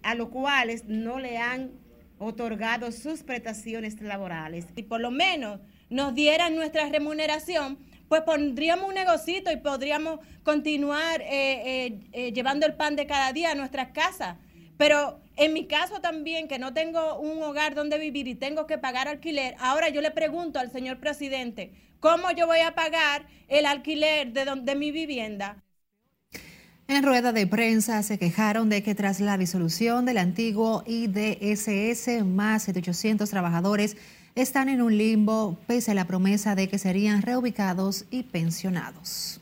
a 0.03 0.13
los 0.13 0.29
cuales 0.29 0.85
no 0.85 1.19
le 1.19 1.39
han 1.39 1.71
otorgado 2.19 2.91
sus 2.91 3.23
prestaciones 3.23 3.99
laborales. 4.01 4.67
Y 4.75 4.83
por 4.83 5.01
lo 5.01 5.09
menos 5.09 5.61
nos 5.89 6.13
dieran 6.13 6.55
nuestra 6.55 6.89
remuneración 6.89 7.79
pues 8.07 8.21
pondríamos 8.21 8.87
un 8.87 8.95
negocito 8.95 9.51
y 9.51 9.57
podríamos 9.57 10.19
continuar 10.43 11.21
eh, 11.21 11.27
eh, 11.31 11.99
eh, 12.13 12.33
llevando 12.33 12.65
el 12.65 12.73
pan 12.73 12.95
de 12.95 13.07
cada 13.07 13.33
día 13.33 13.51
a 13.51 13.55
nuestras 13.55 13.89
casas. 13.89 14.37
Pero 14.77 15.19
en 15.37 15.53
mi 15.53 15.67
caso 15.67 16.01
también, 16.01 16.47
que 16.47 16.59
no 16.59 16.73
tengo 16.73 17.19
un 17.19 17.41
hogar 17.41 17.75
donde 17.75 17.97
vivir 17.97 18.27
y 18.27 18.35
tengo 18.35 18.67
que 18.67 18.77
pagar 18.77 19.07
alquiler, 19.07 19.55
ahora 19.59 19.89
yo 19.89 20.01
le 20.01 20.11
pregunto 20.11 20.59
al 20.59 20.71
señor 20.71 20.99
presidente, 20.99 21.71
¿cómo 21.99 22.31
yo 22.31 22.45
voy 22.45 22.59
a 22.59 22.75
pagar 22.75 23.25
el 23.47 23.65
alquiler 23.65 24.33
de, 24.33 24.45
de 24.61 24.75
mi 24.75 24.91
vivienda? 24.91 25.63
En 26.87 27.03
rueda 27.03 27.31
de 27.31 27.47
prensa 27.47 28.03
se 28.03 28.19
quejaron 28.19 28.69
de 28.69 28.83
que 28.83 28.93
tras 28.93 29.19
la 29.19 29.39
disolución 29.39 30.05
del 30.05 30.19
antiguo 30.19 30.83
IDSS, 30.85 32.23
más 32.23 32.67
de 32.67 32.79
800 32.79 33.27
trabajadores 33.27 33.97
están 34.35 34.67
en 34.67 34.81
un 34.81 34.97
limbo 34.97 35.57
pese 35.65 35.91
a 35.91 35.93
la 35.93 36.05
promesa 36.05 36.55
de 36.55 36.67
que 36.67 36.77
serían 36.77 37.21
reubicados 37.21 38.05
y 38.11 38.23
pensionados. 38.23 39.39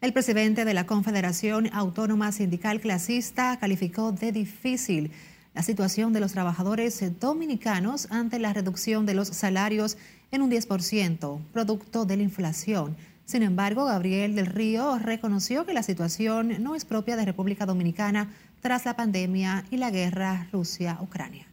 El 0.00 0.12
presidente 0.12 0.64
de 0.64 0.74
la 0.74 0.86
Confederación 0.86 1.70
Autónoma 1.72 2.32
Sindical 2.32 2.80
Clasista 2.80 3.58
calificó 3.60 4.10
de 4.10 4.32
difícil 4.32 5.12
la 5.54 5.62
situación 5.62 6.12
de 6.12 6.20
los 6.20 6.32
trabajadores 6.32 7.00
dominicanos 7.20 8.08
ante 8.10 8.38
la 8.40 8.52
reducción 8.52 9.06
de 9.06 9.14
los 9.14 9.28
salarios 9.28 9.98
en 10.32 10.42
un 10.42 10.50
10%, 10.50 11.40
producto 11.52 12.06
de 12.06 12.16
la 12.16 12.22
inflación. 12.22 12.96
Sin 13.24 13.42
embargo, 13.44 13.84
Gabriel 13.84 14.34
del 14.34 14.46
Río 14.46 14.98
reconoció 14.98 15.64
que 15.64 15.74
la 15.74 15.84
situación 15.84 16.62
no 16.62 16.74
es 16.74 16.84
propia 16.84 17.16
de 17.16 17.24
República 17.24 17.66
Dominicana 17.66 18.30
tras 18.60 18.84
la 18.84 18.96
pandemia 18.96 19.64
y 19.70 19.76
la 19.76 19.90
guerra 19.90 20.48
Rusia-Ucrania. 20.50 21.49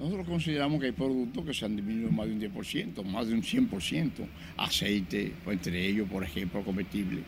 Nosotros 0.00 0.26
consideramos 0.26 0.80
que 0.80 0.86
hay 0.86 0.92
productos 0.92 1.44
que 1.44 1.52
se 1.52 1.66
han 1.66 1.76
disminuido 1.76 2.10
más 2.10 2.26
de 2.26 2.32
un 2.32 2.40
10%, 2.40 3.04
más 3.04 3.26
de 3.26 3.34
un 3.34 3.42
100%, 3.42 4.10
aceite, 4.56 5.30
pues, 5.44 5.58
entre 5.58 5.86
ellos, 5.86 6.08
por 6.08 6.24
ejemplo, 6.24 6.62
comestible. 6.62 7.20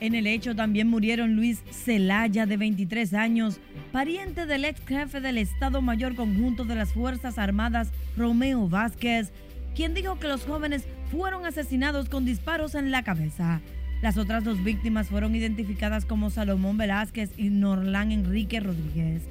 En 0.00 0.14
el 0.14 0.26
hecho 0.26 0.54
también 0.54 0.88
murieron 0.88 1.36
Luis 1.36 1.62
Celaya, 1.70 2.44
de 2.44 2.56
23 2.58 3.14
años, 3.14 3.60
pariente 3.92 4.44
del 4.44 4.66
ex 4.66 4.80
jefe 4.86 5.20
del 5.20 5.38
Estado 5.38 5.80
Mayor 5.80 6.14
Conjunto 6.14 6.64
de 6.64 6.74
las 6.74 6.92
Fuerzas 6.92 7.38
Armadas, 7.38 7.90
Romeo 8.16 8.68
Vázquez, 8.68 9.32
quien 9.74 9.94
dijo 9.94 10.18
que 10.18 10.28
los 10.28 10.44
jóvenes 10.44 10.86
fueron 11.10 11.46
asesinados 11.46 12.08
con 12.10 12.26
disparos 12.26 12.74
en 12.74 12.90
la 12.90 13.04
cabeza. 13.04 13.62
Las 14.02 14.18
otras 14.18 14.44
dos 14.44 14.62
víctimas 14.62 15.08
fueron 15.08 15.34
identificadas 15.34 16.04
como 16.04 16.28
Salomón 16.28 16.76
Velázquez 16.76 17.30
y 17.38 17.48
Norlán 17.48 18.12
Enrique 18.12 18.60
Rodríguez. 18.60 19.22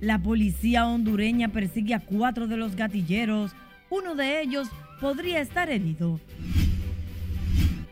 La 0.00 0.20
policía 0.20 0.86
hondureña 0.86 1.48
persigue 1.48 1.94
a 1.94 2.00
cuatro 2.00 2.46
de 2.46 2.56
los 2.56 2.76
gatilleros. 2.76 3.52
Uno 3.90 4.14
de 4.14 4.40
ellos 4.40 4.68
podría 5.00 5.40
estar 5.40 5.68
herido. 5.70 6.20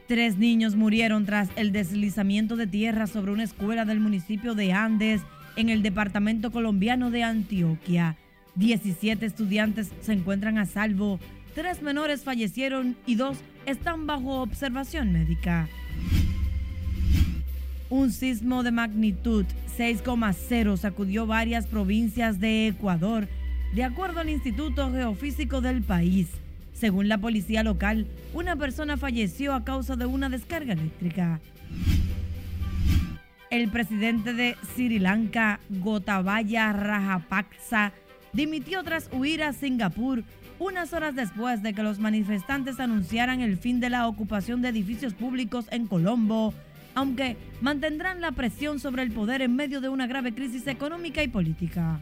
Tres 0.06 0.36
niños 0.36 0.76
murieron 0.76 1.24
tras 1.24 1.48
el 1.56 1.72
deslizamiento 1.72 2.56
de 2.56 2.66
tierra 2.66 3.06
sobre 3.06 3.32
una 3.32 3.44
escuela 3.44 3.86
del 3.86 4.00
municipio 4.00 4.54
de 4.54 4.72
Andes 4.72 5.22
en 5.56 5.70
el 5.70 5.82
departamento 5.82 6.50
colombiano 6.50 7.10
de 7.10 7.22
Antioquia. 7.22 8.18
17 8.56 9.24
estudiantes 9.24 9.90
se 10.02 10.12
encuentran 10.12 10.58
a 10.58 10.66
salvo, 10.66 11.18
tres 11.54 11.80
menores 11.80 12.22
fallecieron 12.22 12.96
y 13.06 13.14
dos 13.14 13.38
están 13.64 14.06
bajo 14.06 14.42
observación 14.42 15.10
médica. 15.10 15.68
Un 17.88 18.12
sismo 18.12 18.62
de 18.62 18.72
magnitud 18.72 19.46
6,0 19.78 20.76
sacudió 20.76 21.26
varias 21.26 21.66
provincias 21.66 22.40
de 22.40 22.68
Ecuador, 22.68 23.26
de 23.74 23.84
acuerdo 23.84 24.20
al 24.20 24.28
Instituto 24.28 24.90
Geofísico 24.92 25.62
del 25.62 25.82
país. 25.82 26.28
Según 26.74 27.08
la 27.08 27.16
policía 27.18 27.62
local, 27.62 28.06
una 28.34 28.56
persona 28.56 28.98
falleció 28.98 29.54
a 29.54 29.64
causa 29.64 29.96
de 29.96 30.04
una 30.04 30.28
descarga 30.28 30.74
eléctrica. 30.74 31.40
El 33.50 33.70
presidente 33.70 34.34
de 34.34 34.56
Sri 34.74 34.98
Lanka, 34.98 35.60
Gotabaya 35.70 36.72
Rajapaksa, 36.72 37.92
dimitió 38.32 38.82
tras 38.82 39.08
huir 39.12 39.42
a 39.42 39.52
Singapur 39.52 40.24
unas 40.58 40.92
horas 40.92 41.14
después 41.14 41.62
de 41.62 41.72
que 41.72 41.82
los 41.82 41.98
manifestantes 41.98 42.78
anunciaran 42.78 43.40
el 43.40 43.56
fin 43.56 43.80
de 43.80 43.90
la 43.90 44.06
ocupación 44.06 44.60
de 44.60 44.68
edificios 44.68 45.14
públicos 45.14 45.66
en 45.70 45.86
Colombo 45.86 46.52
aunque 46.94 47.36
mantendrán 47.60 48.20
la 48.20 48.32
presión 48.32 48.78
sobre 48.80 49.02
el 49.02 49.10
poder 49.10 49.42
en 49.42 49.56
medio 49.56 49.80
de 49.80 49.88
una 49.88 50.06
grave 50.06 50.34
crisis 50.34 50.66
económica 50.66 51.22
y 51.22 51.28
política. 51.28 52.00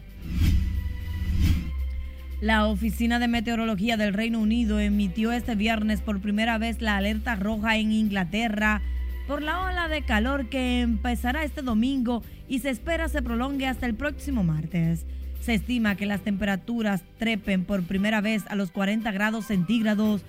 La 2.43 2.67
Oficina 2.67 3.19
de 3.19 3.29
Meteorología 3.29 3.95
del 3.95 4.13
Reino 4.13 4.37
Unido 4.41 4.81
emitió 4.81 5.31
este 5.31 5.55
viernes 5.55 6.01
por 6.01 6.19
primera 6.19 6.57
vez 6.57 6.81
la 6.81 6.97
alerta 6.97 7.35
roja 7.35 7.77
en 7.77 7.93
Inglaterra 7.93 8.81
por 9.27 9.41
la 9.41 9.61
ola 9.61 9.87
de 9.87 10.01
calor 10.01 10.49
que 10.49 10.81
empezará 10.81 11.45
este 11.45 11.61
domingo 11.61 12.21
y 12.49 12.59
se 12.59 12.69
espera 12.69 13.07
se 13.07 13.21
prolongue 13.21 13.65
hasta 13.65 13.85
el 13.85 13.95
próximo 13.95 14.43
martes. 14.43 15.05
Se 15.39 15.53
estima 15.53 15.95
que 15.95 16.05
las 16.05 16.19
temperaturas 16.19 17.03
trepen 17.17 17.63
por 17.63 17.83
primera 17.83 18.19
vez 18.19 18.43
a 18.49 18.55
los 18.55 18.71
40 18.71 19.09
grados 19.13 19.45
centígrados, 19.45 20.25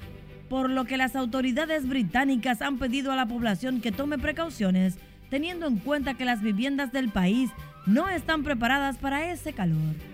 por 0.49 0.71
lo 0.71 0.85
que 0.85 0.97
las 0.97 1.17
autoridades 1.17 1.89
británicas 1.89 2.63
han 2.63 2.79
pedido 2.79 3.11
a 3.11 3.17
la 3.17 3.27
población 3.27 3.81
que 3.81 3.91
tome 3.91 4.19
precauciones, 4.19 4.99
teniendo 5.31 5.67
en 5.67 5.79
cuenta 5.79 6.15
que 6.15 6.25
las 6.25 6.43
viviendas 6.43 6.93
del 6.93 7.09
país 7.09 7.51
no 7.87 8.09
están 8.09 8.45
preparadas 8.45 8.99
para 8.99 9.33
ese 9.33 9.53
calor. 9.53 10.14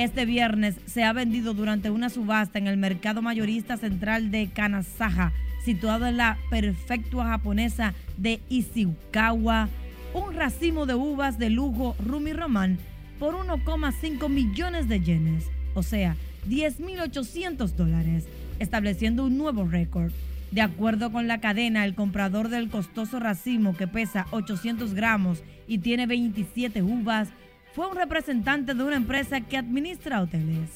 Este 0.00 0.24
viernes 0.24 0.76
se 0.86 1.04
ha 1.04 1.12
vendido 1.12 1.52
durante 1.52 1.90
una 1.90 2.08
subasta 2.08 2.58
en 2.58 2.66
el 2.66 2.78
mercado 2.78 3.20
mayorista 3.20 3.76
central 3.76 4.30
de 4.30 4.48
Kanazaha, 4.48 5.34
situado 5.62 6.06
en 6.06 6.16
la 6.16 6.38
prefectura 6.48 7.26
japonesa 7.26 7.92
de 8.16 8.40
Ishikawa, 8.48 9.68
un 10.14 10.32
racimo 10.34 10.86
de 10.86 10.94
uvas 10.94 11.38
de 11.38 11.50
lujo 11.50 11.96
Rumi 12.02 12.32
Roman 12.32 12.78
por 13.18 13.34
1,5 13.34 14.30
millones 14.30 14.88
de 14.88 15.00
yenes, 15.00 15.44
o 15.74 15.82
sea, 15.82 16.16
10.800 16.48 17.68
dólares, 17.72 18.24
estableciendo 18.58 19.26
un 19.26 19.36
nuevo 19.36 19.66
récord. 19.66 20.12
De 20.50 20.62
acuerdo 20.62 21.12
con 21.12 21.28
la 21.28 21.42
cadena, 21.42 21.84
el 21.84 21.94
comprador 21.94 22.48
del 22.48 22.70
costoso 22.70 23.20
racimo 23.20 23.76
que 23.76 23.86
pesa 23.86 24.26
800 24.30 24.94
gramos 24.94 25.42
y 25.68 25.76
tiene 25.76 26.06
27 26.06 26.82
uvas 26.82 27.28
fue 27.74 27.88
un 27.88 27.96
representante 27.96 28.74
de 28.74 28.82
una 28.82 28.96
empresa 28.96 29.40
que 29.40 29.56
administra 29.56 30.20
hoteles. 30.20 30.70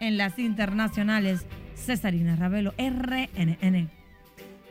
En 0.00 0.16
las 0.16 0.38
internacionales, 0.38 1.46
Cesarina 1.76 2.34
Ravelo, 2.34 2.74
RNN. 2.76 3.88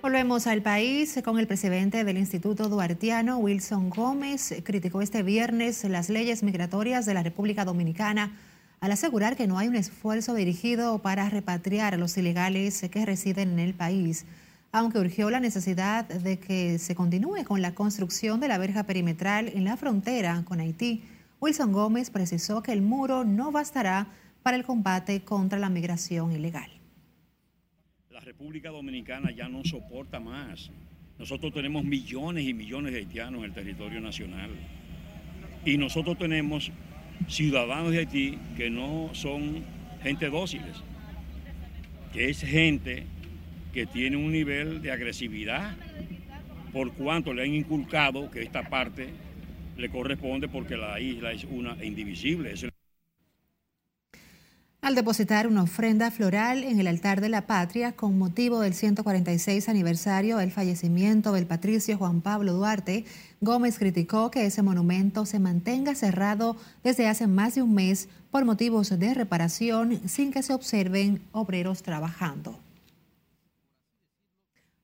Volvemos 0.02 0.48
al 0.48 0.62
país 0.62 1.22
con 1.24 1.40
el 1.40 1.48
presidente 1.48 2.04
del 2.04 2.18
Instituto 2.18 2.68
Duartiano, 2.68 3.38
Wilson 3.38 3.90
Gómez. 3.90 4.56
Criticó 4.64 5.02
este 5.02 5.24
viernes 5.24 5.84
las 5.86 6.10
leyes 6.10 6.44
migratorias 6.44 7.06
de 7.06 7.14
la 7.14 7.24
República 7.24 7.64
Dominicana 7.64 8.38
al 8.82 8.92
asegurar 8.92 9.38
que 9.38 9.48
no 9.48 9.58
hay 9.58 9.68
un 9.68 9.76
esfuerzo 9.76 10.34
dirigido 10.34 11.00
para 11.00 11.30
repatriar 11.30 11.94
a 11.94 11.98
los 11.98 12.18
ilegales 12.18 12.82
que 12.92 13.06
residen 13.06 13.52
en 13.52 13.60
el 13.60 13.74
país, 13.76 14.26
aunque 14.72 14.98
urgió 14.98 15.30
la 15.30 15.40
necesidad 15.40 16.06
de 16.06 16.40
que 16.40 16.80
se 16.80 16.96
continúe 16.96 17.46
con 17.46 17.62
la 17.62 17.76
construcción 17.76 18.40
de 18.40 18.48
la 18.48 18.58
verja 18.58 18.84
perimetral 18.84 19.50
en 19.50 19.66
la 19.66 19.78
frontera 19.78 20.42
con 20.46 20.60
Haití 20.60 21.04
Wilson 21.42 21.72
Gómez 21.72 22.12
precisó 22.12 22.62
que 22.62 22.72
el 22.72 22.84
muro 22.84 23.24
no 23.24 23.52
bastará 23.52 24.06
para 24.44 24.56
el 24.56 24.64
combate 24.64 25.22
contra 25.22 25.58
la 25.58 25.72
migración 25.72 26.32
ilegal. 26.32 26.70
La 28.12 28.20
República 28.20 28.70
Dominicana 28.70 29.32
ya 29.32 29.50
no 29.50 29.64
soporta 29.64 30.20
más. 30.20 30.70
Nosotros 31.18 31.52
tenemos 31.52 31.84
millones 31.84 32.48
y 32.48 32.54
millones 32.54 32.94
de 32.94 33.00
haitianos 33.00 33.40
en 33.40 33.46
el 33.46 33.54
territorio 33.54 34.00
nacional. 34.02 34.52
Y 35.66 35.78
nosotros 35.78 36.16
tenemos 36.20 36.72
ciudadanos 37.28 37.92
de 37.92 37.98
Haití 37.98 38.38
que 38.56 38.70
no 38.70 39.10
son 39.14 39.64
gente 40.04 40.30
dóciles, 40.30 40.78
que 42.14 42.30
es 42.30 42.42
gente 42.42 43.08
que 43.74 43.88
tiene 43.88 44.16
un 44.16 44.32
nivel 44.32 44.84
de 44.84 44.92
agresividad 44.92 45.76
por 46.72 46.94
cuanto 46.94 47.34
le 47.34 47.42
han 47.42 47.54
inculcado 47.56 48.30
que 48.30 48.44
esta 48.44 48.70
parte 48.70 49.10
le 49.82 49.90
corresponde 49.90 50.48
porque 50.48 50.78
la 50.78 51.00
isla 51.00 51.32
es 51.34 51.44
una 51.44 51.76
e 51.82 51.88
indivisible. 51.88 52.54
Al 54.82 54.96
depositar 54.96 55.46
una 55.46 55.62
ofrenda 55.62 56.10
floral 56.10 56.64
en 56.64 56.80
el 56.80 56.88
altar 56.88 57.22
de 57.22 57.30
la 57.30 57.46
patria 57.46 57.92
con 57.92 58.18
motivo 58.18 58.62
del 58.62 58.74
146 58.74 59.70
aniversario 59.70 60.38
del 60.38 60.52
fallecimiento 60.52 61.34
del 61.34 61.46
patricio 61.46 62.00
Juan 62.00 62.22
Pablo 62.22 62.54
Duarte, 62.54 63.06
Gómez 63.42 63.78
criticó 63.78 64.32
que 64.32 64.48
ese 64.48 64.64
monumento 64.64 65.28
se 65.28 65.40
mantenga 65.40 65.94
cerrado 65.94 66.58
desde 66.84 67.08
hace 67.08 67.28
más 67.28 67.54
de 67.54 67.62
un 67.62 67.76
mes 67.76 68.10
por 68.32 68.44
motivos 68.44 68.98
de 68.98 69.14
reparación 69.14 70.02
sin 70.08 70.32
que 70.32 70.42
se 70.42 70.54
observen 70.54 71.22
obreros 71.32 71.84
trabajando. 71.84 72.58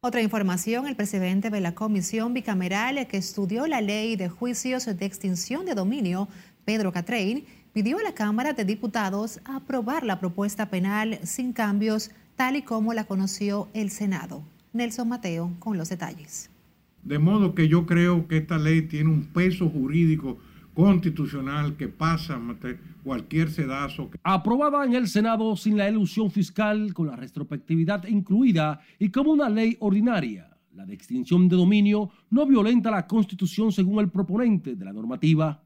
Otra 0.08 0.22
información, 0.22 0.88
el 0.88 0.96
presidente 0.96 1.50
de 1.50 1.60
la 1.60 1.76
Comisión 1.76 2.34
Bicameral 2.34 3.08
que 3.08 3.18
estudió 3.18 3.68
la 3.68 3.82
ley 3.82 4.16
de 4.16 4.30
juicios 4.30 4.86
de 4.86 5.06
extinción 5.06 5.66
de 5.66 5.76
dominio, 5.76 6.30
Pedro 6.64 6.94
Catrein, 6.94 7.44
pidió 7.74 8.00
a 8.00 8.04
la 8.04 8.14
Cámara 8.14 8.54
de 8.54 8.64
Diputados 8.64 9.42
aprobar 9.44 10.06
la 10.06 10.22
propuesta 10.22 10.70
penal 10.70 11.20
sin 11.24 11.52
cambios, 11.52 12.12
tal 12.38 12.56
y 12.56 12.62
como 12.62 12.94
la 12.94 13.04
conoció 13.04 13.68
el 13.74 13.90
Senado. 13.90 14.44
Nelson 14.72 15.10
Mateo 15.10 15.52
con 15.60 15.78
los 15.78 15.90
detalles. 15.90 16.50
De 17.04 17.20
modo 17.20 17.54
que 17.54 17.68
yo 17.68 17.86
creo 17.86 18.30
que 18.30 18.38
esta 18.38 18.58
ley 18.58 18.84
tiene 18.84 19.10
un 19.10 19.26
peso 19.26 19.70
jurídico 19.70 20.38
constitucional 20.78 21.76
que 21.76 21.88
pasa 21.88 22.40
cualquier 23.04 23.50
sedazo. 23.50 24.12
Aprobada 24.22 24.86
en 24.86 24.94
el 24.94 25.08
Senado 25.08 25.56
sin 25.56 25.76
la 25.76 25.90
ilusión 25.90 26.30
fiscal, 26.30 26.94
con 26.94 27.08
la 27.08 27.16
retrospectividad 27.16 28.06
incluida 28.08 28.80
y 29.00 29.10
como 29.10 29.32
una 29.32 29.50
ley 29.50 29.76
ordinaria. 29.80 30.56
La 30.76 30.86
de 30.86 30.94
extinción 30.94 31.50
de 31.50 31.56
dominio 31.56 32.12
no 32.30 32.46
violenta 32.46 32.92
la 32.92 33.08
Constitución 33.08 33.72
según 33.72 34.02
el 34.02 34.10
proponente 34.10 34.76
de 34.76 34.86
la 34.86 34.94
normativa. 34.94 35.64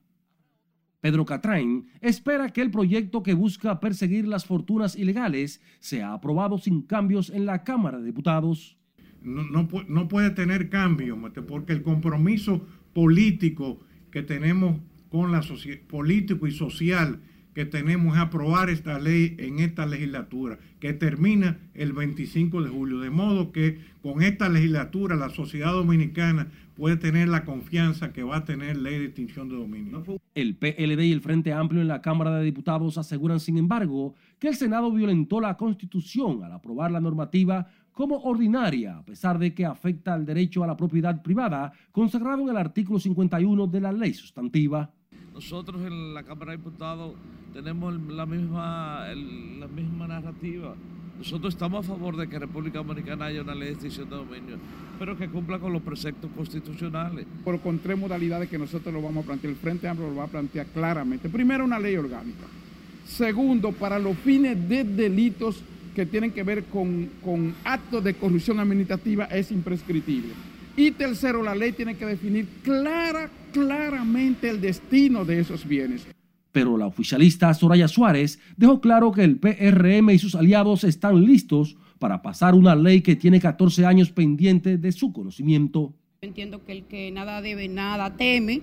Pedro 1.01 1.25
Catrain 1.25 1.87
espera 1.99 2.47
que 2.47 2.61
el 2.61 2.71
proyecto 2.71 3.21
que 3.21 3.33
busca 3.33 3.81
perseguir 3.81 4.25
las 4.25 4.45
fortunas 4.45 4.95
ilegales 4.95 5.61
sea 5.81 6.13
aprobado 6.13 6.57
sin 6.57 6.83
cambios 6.83 7.29
en 7.31 7.45
la 7.45 7.65
Cámara 7.65 7.99
de 7.99 8.05
Diputados. 8.05 8.77
No, 9.21 9.43
no 9.43 10.07
puede 10.07 10.29
tener 10.29 10.69
cambio, 10.69 11.19
porque 11.45 11.73
el 11.73 11.83
compromiso 11.83 12.65
político 12.93 13.81
que 14.09 14.23
tenemos 14.23 14.77
con 15.11 15.31
la 15.33 15.41
político 15.89 16.47
y 16.47 16.51
social 16.51 17.19
que 17.53 17.65
tenemos 17.65 18.15
es 18.15 18.21
aprobar 18.21 18.69
esta 18.69 18.97
ley 18.97 19.35
en 19.37 19.59
esta 19.59 19.85
legislatura, 19.85 20.57
que 20.79 20.93
termina 20.93 21.59
el 21.73 21.91
25 21.91 22.63
de 22.63 22.69
julio. 22.69 22.99
De 22.99 23.09
modo 23.09 23.51
que 23.51 23.79
con 24.01 24.21
esta 24.21 24.47
legislatura 24.47 25.17
la 25.17 25.29
sociedad 25.29 25.73
dominicana 25.73 26.47
puede 26.75 26.95
tener 26.95 27.27
la 27.27 27.43
confianza 27.43 28.13
que 28.13 28.23
va 28.23 28.37
a 28.37 28.45
tener 28.45 28.77
ley 28.77 28.99
de 28.99 29.05
extinción 29.07 29.49
de 29.49 29.55
dominio. 29.55 30.03
El 30.33 30.55
PLD 30.55 31.01
y 31.01 31.11
el 31.11 31.19
Frente 31.19 31.51
Amplio 31.51 31.81
en 31.81 31.89
la 31.89 32.01
Cámara 32.01 32.37
de 32.37 32.45
Diputados 32.45 32.97
aseguran, 32.97 33.41
sin 33.41 33.57
embargo, 33.57 34.15
que 34.39 34.47
el 34.47 34.55
Senado 34.55 34.89
violentó 34.89 35.41
la 35.41 35.57
Constitución 35.57 36.41
al 36.45 36.53
aprobar 36.53 36.89
la 36.89 37.01
normativa 37.01 37.67
como 37.91 38.15
ordinaria, 38.21 38.97
a 38.97 39.03
pesar 39.03 39.37
de 39.37 39.53
que 39.53 39.65
afecta 39.65 40.13
al 40.13 40.25
derecho 40.25 40.63
a 40.63 40.67
la 40.67 40.77
propiedad 40.77 41.21
privada 41.21 41.73
consagrado 41.91 42.43
en 42.43 42.49
el 42.49 42.57
artículo 42.57 42.97
51 42.97 43.67
de 43.67 43.81
la 43.81 43.91
ley 43.91 44.13
sustantiva. 44.13 44.89
Nosotros 45.33 45.81
en 45.81 46.13
la 46.13 46.23
Cámara 46.23 46.51
de 46.51 46.57
Diputados 46.57 47.13
tenemos 47.53 47.93
la 48.09 48.25
misma, 48.25 49.07
la 49.59 49.67
misma 49.67 50.07
narrativa. 50.07 50.75
Nosotros 51.17 51.53
estamos 51.53 51.85
a 51.85 51.87
favor 51.87 52.17
de 52.17 52.27
que 52.27 52.39
República 52.39 52.79
Dominicana 52.79 53.25
haya 53.25 53.41
una 53.41 53.53
ley 53.53 53.67
de 53.67 53.73
extinción 53.73 54.09
de 54.09 54.15
dominio, 54.15 54.57
pero 54.97 55.15
que 55.15 55.29
cumpla 55.29 55.59
con 55.59 55.71
los 55.71 55.81
preceptos 55.81 56.31
constitucionales. 56.35 57.25
Por 57.43 57.59
con 57.59 57.79
tres 57.79 57.97
modalidades 57.97 58.49
que 58.49 58.57
nosotros 58.57 58.93
lo 58.93 59.01
vamos 59.01 59.23
a 59.23 59.27
plantear, 59.27 59.51
el 59.51 59.59
Frente 59.59 59.87
Amplio 59.87 60.09
lo 60.09 60.15
va 60.15 60.23
a 60.23 60.27
plantear 60.27 60.65
claramente. 60.67 61.29
Primero, 61.29 61.63
una 61.63 61.79
ley 61.79 61.95
orgánica. 61.95 62.45
Segundo, 63.05 63.71
para 63.71 63.99
los 63.99 64.17
fines 64.17 64.67
de 64.67 64.83
delitos 64.83 65.63
que 65.95 66.05
tienen 66.05 66.31
que 66.31 66.43
ver 66.43 66.63
con, 66.65 67.09
con 67.23 67.53
actos 67.63 68.03
de 68.03 68.13
corrupción 68.15 68.59
administrativa 68.59 69.25
es 69.25 69.51
imprescriptible. 69.51 70.33
Y 70.75 70.91
tercero, 70.91 71.43
la 71.43 71.53
ley 71.53 71.73
tiene 71.73 71.95
que 71.95 72.05
definir 72.05 72.47
clara, 72.63 73.29
claramente 73.51 74.49
el 74.49 74.61
destino 74.61 75.25
de 75.25 75.39
esos 75.39 75.67
bienes. 75.67 76.07
Pero 76.51 76.77
la 76.77 76.87
oficialista 76.87 77.53
Soraya 77.53 77.87
Suárez 77.87 78.39
dejó 78.57 78.81
claro 78.81 79.11
que 79.11 79.23
el 79.23 79.37
PRM 79.37 80.09
y 80.09 80.19
sus 80.19 80.35
aliados 80.35 80.83
están 80.83 81.23
listos 81.23 81.77
para 81.99 82.21
pasar 82.21 82.55
una 82.55 82.75
ley 82.75 83.01
que 83.01 83.15
tiene 83.15 83.39
14 83.39 83.85
años 83.85 84.11
pendiente 84.11 84.77
de 84.77 84.91
su 84.91 85.13
conocimiento. 85.13 85.93
Entiendo 86.21 86.65
que 86.65 86.73
el 86.73 86.83
que 86.83 87.11
nada 87.11 87.41
debe, 87.41 87.67
nada 87.67 88.15
teme 88.17 88.61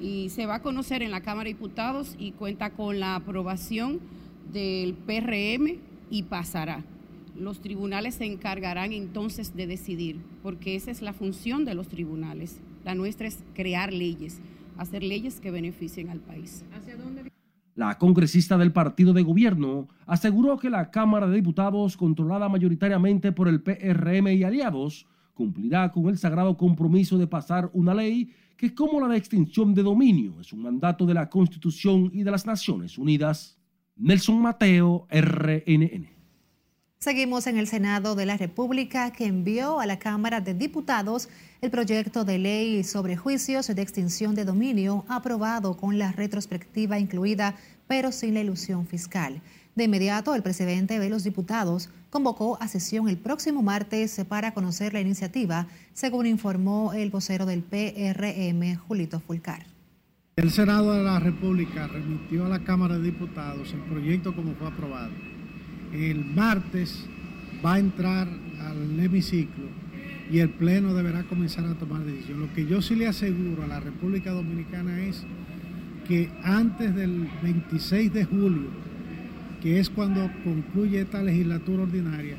y 0.00 0.30
se 0.30 0.46
va 0.46 0.56
a 0.56 0.62
conocer 0.62 1.02
en 1.02 1.10
la 1.10 1.20
Cámara 1.20 1.48
de 1.48 1.54
Diputados 1.54 2.16
y 2.18 2.32
cuenta 2.32 2.70
con 2.70 2.98
la 2.98 3.14
aprobación 3.14 4.00
del 4.52 4.94
PRM 4.94 5.78
y 6.10 6.22
pasará. 6.24 6.84
Los 7.38 7.60
tribunales 7.60 8.16
se 8.16 8.24
encargarán 8.24 8.92
entonces 8.92 9.54
de 9.54 9.66
decidir, 9.66 10.16
porque 10.42 10.74
esa 10.74 10.90
es 10.90 11.02
la 11.02 11.12
función 11.12 11.64
de 11.64 11.74
los 11.74 11.88
tribunales. 11.88 12.58
La 12.88 12.94
nuestra 12.94 13.28
es 13.28 13.44
crear 13.52 13.92
leyes, 13.92 14.40
hacer 14.78 15.02
leyes 15.02 15.40
que 15.40 15.50
beneficien 15.50 16.08
al 16.08 16.20
país. 16.20 16.64
La 17.74 17.98
congresista 17.98 18.56
del 18.56 18.72
partido 18.72 19.12
de 19.12 19.22
gobierno 19.22 19.88
aseguró 20.06 20.56
que 20.56 20.70
la 20.70 20.90
Cámara 20.90 21.26
de 21.26 21.36
Diputados, 21.36 21.98
controlada 21.98 22.48
mayoritariamente 22.48 23.30
por 23.30 23.46
el 23.46 23.60
PRM 23.60 24.28
y 24.28 24.42
aliados, 24.42 25.06
cumplirá 25.34 25.92
con 25.92 26.08
el 26.08 26.16
sagrado 26.16 26.56
compromiso 26.56 27.18
de 27.18 27.26
pasar 27.26 27.68
una 27.74 27.92
ley 27.92 28.32
que 28.56 28.74
como 28.74 29.02
la 29.02 29.08
de 29.08 29.18
extinción 29.18 29.74
de 29.74 29.82
dominio 29.82 30.40
es 30.40 30.54
un 30.54 30.62
mandato 30.62 31.04
de 31.04 31.12
la 31.12 31.28
Constitución 31.28 32.10
y 32.14 32.22
de 32.22 32.30
las 32.30 32.46
Naciones 32.46 32.96
Unidas. 32.96 33.58
Nelson 33.96 34.40
Mateo, 34.40 35.06
RNN. 35.10 36.17
Seguimos 37.00 37.46
en 37.46 37.58
el 37.58 37.68
Senado 37.68 38.16
de 38.16 38.26
la 38.26 38.36
República 38.36 39.12
que 39.12 39.24
envió 39.24 39.78
a 39.78 39.86
la 39.86 40.00
Cámara 40.00 40.40
de 40.40 40.52
Diputados 40.52 41.28
el 41.60 41.70
proyecto 41.70 42.24
de 42.24 42.38
ley 42.38 42.82
sobre 42.82 43.16
juicios 43.16 43.68
de 43.68 43.80
extinción 43.80 44.34
de 44.34 44.44
dominio 44.44 45.04
aprobado 45.06 45.76
con 45.76 45.96
la 45.96 46.10
retrospectiva 46.10 46.98
incluida 46.98 47.54
pero 47.86 48.10
sin 48.10 48.34
la 48.34 48.40
ilusión 48.40 48.84
fiscal. 48.84 49.40
De 49.76 49.84
inmediato, 49.84 50.34
el 50.34 50.42
presidente 50.42 50.98
de 50.98 51.08
los 51.08 51.22
diputados 51.22 51.88
convocó 52.10 52.58
a 52.60 52.66
sesión 52.66 53.08
el 53.08 53.16
próximo 53.16 53.62
martes 53.62 54.20
para 54.28 54.52
conocer 54.52 54.92
la 54.92 55.00
iniciativa, 55.00 55.68
según 55.92 56.26
informó 56.26 56.92
el 56.94 57.10
vocero 57.10 57.46
del 57.46 57.62
PRM, 57.62 58.74
Julito 58.74 59.20
Fulcar. 59.20 59.64
El 60.34 60.50
Senado 60.50 60.94
de 60.94 61.04
la 61.04 61.20
República 61.20 61.86
remitió 61.86 62.46
a 62.46 62.48
la 62.48 62.64
Cámara 62.64 62.98
de 62.98 63.04
Diputados 63.04 63.72
el 63.72 63.82
proyecto 63.82 64.34
como 64.34 64.54
fue 64.56 64.66
aprobado. 64.66 65.37
El 65.92 66.24
martes 66.24 67.06
va 67.64 67.74
a 67.74 67.78
entrar 67.78 68.28
al 68.60 69.00
hemiciclo 69.00 69.66
y 70.30 70.38
el 70.40 70.50
Pleno 70.50 70.94
deberá 70.94 71.22
comenzar 71.24 71.64
a 71.64 71.74
tomar 71.74 72.04
decisiones. 72.04 72.48
Lo 72.48 72.54
que 72.54 72.66
yo 72.66 72.82
sí 72.82 72.94
le 72.94 73.06
aseguro 73.06 73.62
a 73.62 73.66
la 73.66 73.80
República 73.80 74.32
Dominicana 74.32 75.00
es 75.00 75.24
que 76.06 76.30
antes 76.42 76.94
del 76.94 77.28
26 77.42 78.12
de 78.12 78.24
julio 78.24 78.88
que 79.60 79.80
es 79.80 79.90
cuando 79.90 80.30
concluye 80.44 81.00
esta 81.00 81.22
legislatura 81.22 81.82
ordinaria, 81.82 82.36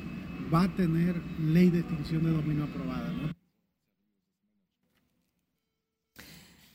va 0.53 0.63
a 0.63 0.67
tener 0.69 1.15
ley 1.51 1.69
de 1.69 1.79
extinción 1.79 2.23
de 2.23 2.31
dominio 2.31 2.63
aprobada. 2.63 3.12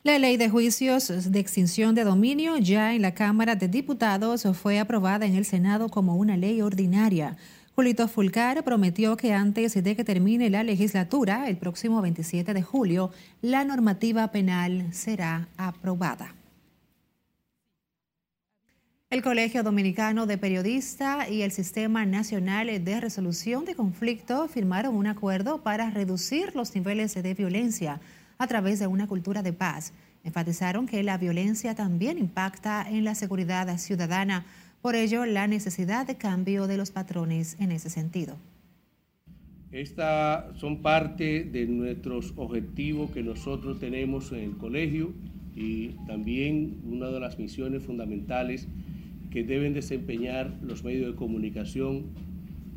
La 0.07 0.19
ley 0.19 0.37
de 0.37 0.51
juicios 0.51 1.33
de 1.33 1.41
extinción 1.41 1.95
de 1.95 2.05
dominio 2.05 2.59
ya 2.59 2.95
en 2.95 3.01
la 3.01 3.15
Cámara 3.15 3.57
de 3.57 3.69
Diputados 3.69 4.47
fue 4.53 4.79
aprobada 4.79 5.25
en 5.25 5.35
el 5.35 5.47
Senado 5.47 5.89
como 5.89 6.17
una 6.17 6.37
ley 6.37 6.61
ordinaria. 6.61 7.39
Julito 7.75 8.07
Fulcar 8.07 8.63
prometió 8.65 9.17
que 9.17 9.33
antes 9.33 9.83
de 9.83 9.97
que 9.97 10.05
termine 10.05 10.51
la 10.51 10.63
legislatura, 10.63 11.49
el 11.49 11.57
próximo 11.57 12.03
27 12.03 12.53
de 12.53 12.63
julio, 12.63 13.13
la 13.41 13.65
normativa 13.65 14.31
penal 14.31 14.93
será 14.93 15.49
aprobada. 15.57 16.35
El 19.09 19.23
Colegio 19.23 19.63
Dominicano 19.63 20.27
de 20.27 20.37
Periodistas 20.37 21.31
y 21.31 21.41
el 21.41 21.51
Sistema 21.51 22.05
Nacional 22.05 22.85
de 22.85 23.01
Resolución 23.01 23.65
de 23.65 23.75
Conflicto 23.75 24.49
firmaron 24.49 24.97
un 24.97 25.07
acuerdo 25.07 25.63
para 25.63 25.89
reducir 25.89 26.55
los 26.55 26.75
niveles 26.75 27.15
de 27.15 27.33
violencia 27.33 28.03
a 28.39 28.47
través 28.47 28.79
de 28.79 28.87
una 28.87 29.07
cultura 29.07 29.43
de 29.43 29.53
paz. 29.53 29.93
Enfatizaron 30.25 30.87
que 30.87 31.03
la 31.03 31.19
violencia 31.19 31.75
también 31.75 32.19
impacta 32.19 32.87
en 32.89 33.05
la 33.05 33.15
seguridad 33.15 33.77
ciudadana, 33.79 34.47
por 34.81 34.95
ello 34.95 35.27
la 35.27 35.47
necesidad 35.47 36.07
de 36.07 36.17
cambio 36.17 36.67
de 36.67 36.77
los 36.77 36.91
patrones 36.91 37.57
en 37.61 37.73
ese 37.73 37.91
sentido. 37.91 38.37
Estas 39.71 40.57
son 40.59 40.83
parte 40.83 41.45
de 41.45 41.67
nuestros 41.67 42.33
objetivos 42.37 43.11
que 43.11 43.25
nosotros 43.25 43.81
tenemos 43.81 44.31
en 44.31 44.39
el 44.39 44.57
colegio 44.57 45.13
y 45.57 45.89
también 46.07 46.81
una 46.85 47.09
de 47.09 47.19
las 47.19 47.39
misiones 47.39 47.83
fundamentales 47.83 48.69
que 49.31 49.43
deben 49.43 49.75
desempeñar 49.75 50.57
los 50.63 50.85
medios 50.85 51.11
de 51.11 51.17
comunicación, 51.17 52.05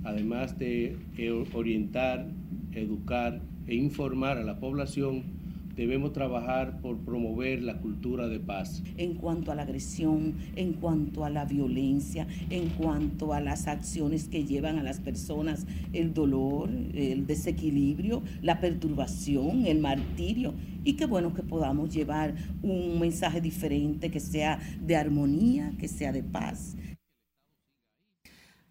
además 0.04 0.58
de 0.58 0.98
eh, 1.18 1.46
orientar, 1.54 2.28
educar 2.74 3.42
e 3.68 3.76
informar 3.76 4.40
a 4.40 4.44
la 4.44 4.60
población, 4.60 5.37
debemos 5.78 6.12
trabajar 6.12 6.82
por 6.82 6.98
promover 6.98 7.62
la 7.62 7.78
cultura 7.78 8.28
de 8.28 8.40
paz. 8.40 8.84
En 8.98 9.14
cuanto 9.14 9.52
a 9.52 9.56
la 9.56 9.62
agresión, 9.62 10.34
en 10.56 10.74
cuanto 10.74 11.24
a 11.24 11.30
la 11.30 11.46
violencia, 11.46 12.28
en 12.50 12.70
cuanto 12.70 13.34
a 13.34 13.40
las 13.40 13.68
acciones 13.68 14.28
que 14.28 14.44
llevan 14.44 14.80
a 14.80 14.84
las 14.84 15.00
personas 15.00 15.68
el 15.94 16.14
dolor, 16.14 16.70
el 16.94 17.28
desequilibrio, 17.28 18.24
la 18.42 18.60
perturbación, 18.60 19.68
el 19.68 19.80
martirio 19.80 20.56
y 20.84 20.94
qué 20.94 21.06
bueno 21.06 21.34
que 21.34 21.44
podamos 21.44 21.94
llevar 21.94 22.34
un 22.64 23.00
mensaje 23.00 23.42
diferente, 23.42 24.10
que 24.10 24.20
sea 24.20 24.60
de 24.82 24.96
armonía, 24.96 25.74
que 25.78 25.88
sea 25.88 26.12
de 26.12 26.24
paz. 26.24 26.78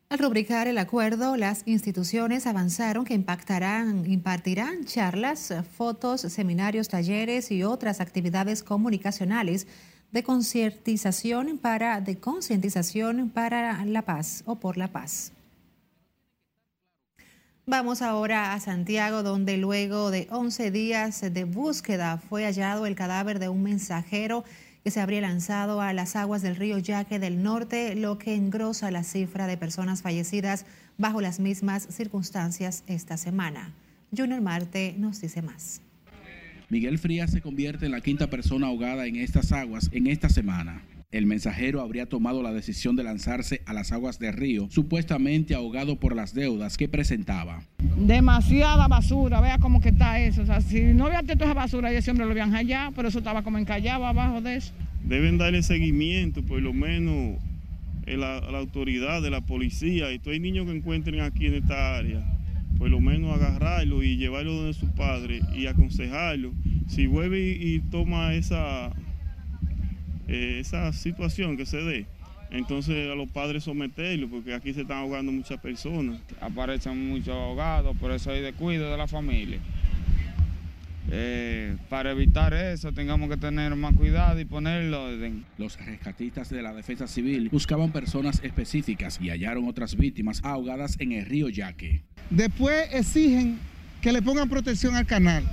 Al 0.09 0.21
rubricar 0.21 0.69
el 0.69 0.79
acuerdo, 0.79 1.37
las 1.37 1.63
instituciones 1.67 2.47
avanzaron 2.47 3.05
que 3.05 3.15
impactarán, 3.15 4.09
impartirán 4.09 4.85
charlas, 4.85 5.53
fotos, 5.77 6.21
seminarios, 6.21 6.89
talleres 6.89 7.51
y 7.51 7.65
otras 7.65 8.01
actividades 8.01 8.63
comunicacionales 8.63 9.67
de 10.13 10.23
concientización 10.23 11.59
para 11.59 12.01
de 12.01 12.19
concientización 12.21 13.31
para 13.31 13.85
la 13.85 14.03
paz 14.03 14.45
o 14.47 14.61
por 14.61 14.77
la 14.77 14.93
paz. 14.93 15.33
Vamos 17.67 18.01
ahora 18.01 18.53
a 18.53 18.61
Santiago, 18.61 19.25
donde 19.25 19.57
luego 19.57 20.13
de 20.13 20.29
11 20.31 20.71
días 20.71 21.21
de 21.21 21.43
búsqueda 21.43 22.19
fue 22.19 22.45
hallado 22.45 22.87
el 22.87 22.95
cadáver 22.95 23.41
de 23.41 23.49
un 23.49 23.65
mensajero 23.65 24.45
que 24.87 24.93
se 24.93 25.01
habría 25.01 25.21
lanzado 25.21 25.81
a 25.81 25.93
las 25.93 26.15
aguas 26.15 26.43
del 26.43 26.55
río 26.55 26.79
Yaque 26.79 27.19
del 27.19 27.43
Norte, 27.43 27.97
lo 27.97 28.19
que 28.19 28.37
engrosa 28.37 28.93
la 28.93 29.03
cifra 29.03 29.49
de 29.49 29.57
personas 29.57 30.01
fallecidas 30.01 30.65
bajo 30.97 31.21
las 31.21 31.41
mismas 31.41 31.89
circunstancias 31.91 32.85
esta 32.87 33.17
semana. 33.17 33.75
Junior 34.17 34.41
Marte 34.41 34.95
nos 34.97 35.21
dice 35.21 35.43
más. 35.43 35.83
Miguel 36.69 37.01
Frías 37.01 37.33
se 37.33 37.41
convierte 37.41 37.87
en 37.87 37.91
la 37.91 38.01
quinta 38.01 38.31
persona 38.31 38.69
ahogada 38.69 39.07
en 39.07 39.17
estas 39.17 39.51
aguas 39.51 39.91
en 39.91 40.07
esta 40.07 40.29
semana. 40.29 40.81
El 41.13 41.25
mensajero 41.27 41.81
habría 41.81 42.07
tomado 42.07 42.43
la 42.43 42.53
decisión 42.53 42.97
de 42.97 43.05
lanzarse 43.05 43.63
a 43.65 43.73
las 43.73 43.93
aguas 43.93 44.19
del 44.19 44.33
río, 44.33 44.67
supuestamente 44.71 45.55
ahogado 45.55 46.01
por 46.01 46.17
las 46.17 46.35
deudas 46.35 46.77
que 46.77 46.89
presentaba. 46.89 47.63
Demasiada 47.97 48.89
basura, 48.89 49.41
vea 49.41 49.59
cómo 49.59 49.81
que 49.81 49.91
está 49.91 50.19
eso. 50.19 50.43
O 50.43 50.47
sea, 50.47 50.61
si 50.61 50.81
no 50.83 51.07
había 51.07 51.23
toda 51.23 51.45
esa 51.45 51.55
basura, 51.55 51.93
ese 51.93 52.11
hombre 52.11 52.27
lo 52.27 52.33
habían 52.33 52.55
allá, 52.57 52.91
pero 52.97 53.07
eso 53.07 53.19
estaba 53.19 53.43
como 53.43 53.57
encallado 53.59 54.05
abajo 54.05 54.41
de 54.41 54.57
eso. 54.57 54.73
Deben 55.05 55.39
darle 55.39 55.63
seguimiento, 55.63 56.43
por 56.43 56.61
lo 56.61 56.73
menos, 56.73 57.39
a 58.07 58.17
la, 58.17 58.59
autoridad 58.59 59.23
de 59.23 59.31
la 59.31 59.43
policía 59.43 60.13
y 60.13 60.19
todos 60.19 60.37
los 60.37 60.43
niños 60.43 60.67
que 60.67 60.73
encuentren 60.73 61.21
aquí 61.21 61.47
en 61.47 61.55
esta 61.55 61.97
área 61.97 62.25
por 62.79 62.91
lo 62.91 63.01
menos 63.01 63.35
agarrarlo 63.35 64.03
y 64.03 64.19
llevarlo 64.19 64.53
donde 64.53 64.75
su 64.75 64.87
padre 64.95 65.41
y 65.55 65.67
aconsejarlo. 65.67 66.53
Si 66.89 67.07
vuelve 67.07 67.57
y 67.59 67.81
toma 67.91 68.35
esa 68.35 68.93
eh, 70.29 70.59
esa 70.61 70.93
situación 70.93 71.57
que 71.57 71.67
se 71.67 71.79
dé, 71.79 72.07
entonces 72.51 73.11
a 73.11 73.15
los 73.15 73.29
padres 73.29 73.65
someterlo, 73.65 74.29
porque 74.29 74.55
aquí 74.55 74.73
se 74.73 74.83
están 74.83 74.99
ahogando 74.99 75.33
muchas 75.33 75.61
personas. 75.61 76.21
Aparecen 76.41 77.09
muchos 77.09 77.35
ahogados, 77.35 77.97
por 77.97 78.13
eso 78.13 78.31
hay 78.31 78.41
descuido 78.41 78.91
de 78.91 78.97
la 78.97 79.07
familia. 79.07 79.59
Eh, 81.09 81.77
para 81.89 82.11
evitar 82.11 82.53
eso 82.53 82.91
tengamos 82.91 83.31
que 83.31 83.37
tener 83.37 83.77
más 83.77 83.95
cuidado 83.95 84.41
y 84.41 84.45
ponerlo 84.45 85.05
orden. 85.05 85.45
Los 85.57 85.79
rescatistas 85.79 86.51
de 86.51 86.63
la 86.63 86.75
defensa 86.75 87.07
civil 87.07 87.49
buscaban 87.51 87.93
personas 87.93 88.41
específicas 88.43 89.21
y 89.21 89.31
hallaron 89.31 89.69
otras 89.69 89.97
víctimas 89.97 90.41
ahogadas 90.45 90.97
en 90.99 91.13
el 91.13 91.25
río 91.25 91.49
Yaque. 91.49 92.03
Después 92.31 92.89
exigen 92.93 93.59
que 94.01 94.13
le 94.13 94.21
pongan 94.21 94.49
protección 94.49 94.97
al 94.97 95.07
canal. 95.07 95.45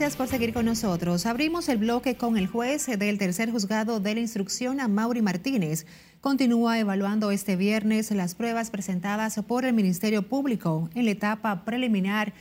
Gracias 0.00 0.16
por 0.16 0.28
seguir 0.28 0.54
con 0.54 0.64
nosotros. 0.64 1.26
Abrimos 1.26 1.68
el 1.68 1.76
bloque 1.76 2.14
con 2.16 2.38
el 2.38 2.46
juez 2.46 2.86
del 2.86 3.18
tercer 3.18 3.50
juzgado 3.50 4.00
de 4.00 4.14
la 4.14 4.20
instrucción 4.20 4.80
a 4.80 4.88
Mauri 4.88 5.20
Martínez. 5.20 5.84
Continúa 6.22 6.78
evaluando 6.78 7.30
este 7.30 7.54
viernes 7.54 8.10
las 8.10 8.34
pruebas 8.34 8.70
presentadas 8.70 9.38
por 9.46 9.66
el 9.66 9.74
Ministerio 9.74 10.22
Público 10.22 10.88
en 10.94 11.04
la 11.04 11.10
etapa 11.10 11.66
preliminar 11.66 12.32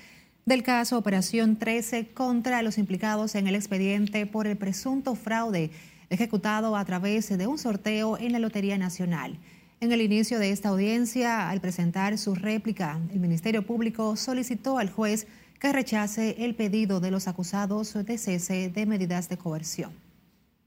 del 0.46 0.64
caso 0.64 0.98
Operación 0.98 1.58
13 1.58 2.08
contra 2.14 2.62
los 2.62 2.78
implicados 2.78 3.36
en 3.36 3.46
el 3.46 3.56
expediente 3.56 4.26
por 4.26 4.48
el 4.48 4.56
presunto 4.56 5.16
fraude 5.16 5.70
ejecutado 6.10 6.78
a 6.78 6.86
través 6.86 7.28
de 7.28 7.46
un 7.46 7.58
sorteo 7.58 8.18
en 8.18 8.32
la 8.32 8.40
Lotería 8.40 8.78
Nacional. 8.78 9.38
En 9.82 9.92
el 9.92 10.02
inicio 10.02 10.40
de 10.40 10.52
esta 10.52 10.70
audiencia, 10.70 11.50
al 11.50 11.60
presentar 11.60 12.18
su 12.18 12.36
réplica, 12.36 13.02
el 13.12 13.20
Ministerio 13.20 13.66
Público 13.66 14.16
solicitó 14.16 14.78
al 14.78 14.90
juez 14.90 15.28
que 15.60 15.74
rechace 15.74 16.46
el 16.46 16.56
pedido 16.56 17.00
de 17.00 17.12
los 17.12 17.28
acusados 17.28 17.94
de 17.94 18.18
cese 18.18 18.70
de 18.70 18.86
medidas 18.86 19.28
de 19.28 19.38
coerción. 19.38 19.92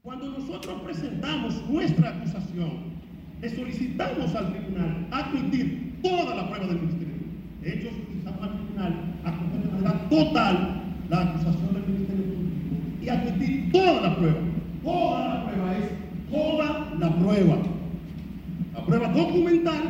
Cuando 0.03 0.37
nosotros 0.37 0.81
presentamos 0.83 1.67
nuestra 1.67 2.09
acusación, 2.09 2.93
le 3.41 3.49
solicitamos 3.49 4.35
al 4.35 4.53
tribunal 4.53 5.07
admitir 5.11 5.99
toda 6.03 6.35
la 6.35 6.49
prueba 6.49 6.67
del 6.67 6.81
Ministerio. 6.81 7.15
De 7.61 7.73
hecho, 7.73 7.89
solicitamos 7.89 8.43
al 8.43 8.53
tribunal 8.57 9.15
acoger 9.23 9.61
de 9.63 9.71
manera 9.71 10.09
total 10.09 10.83
la 11.09 11.21
acusación 11.21 11.73
del 11.73 11.85
Ministerio 11.87 12.23
Público 12.25 13.01
y 13.01 13.09
admitir 13.09 13.71
toda 13.71 14.01
la 14.01 14.15
prueba. 14.15 14.39
Toda 14.83 15.27
la 15.27 15.45
prueba 15.45 15.77
es 15.77 16.03
toda 16.29 16.95
la 16.99 17.15
prueba. 17.15 17.57
La 18.73 18.85
prueba 18.85 19.07
documental, 19.09 19.83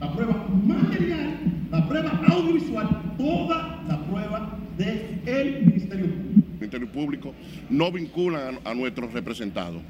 la 0.00 0.12
prueba 0.12 0.46
material, 0.64 1.38
la 1.70 1.88
prueba 1.88 2.20
audiovisual, 2.28 2.88
toda 3.16 3.82
la 3.88 3.98
prueba 4.06 4.58
del 4.76 5.66
Ministerio 5.66 6.06
Público. 6.06 6.48
El 6.50 6.54
Ministerio 6.60 6.83
Público 6.94 7.34
no 7.68 7.92
vinculan 7.92 8.60
a, 8.64 8.74
nuestros 8.74 9.12
representados. 9.12 9.82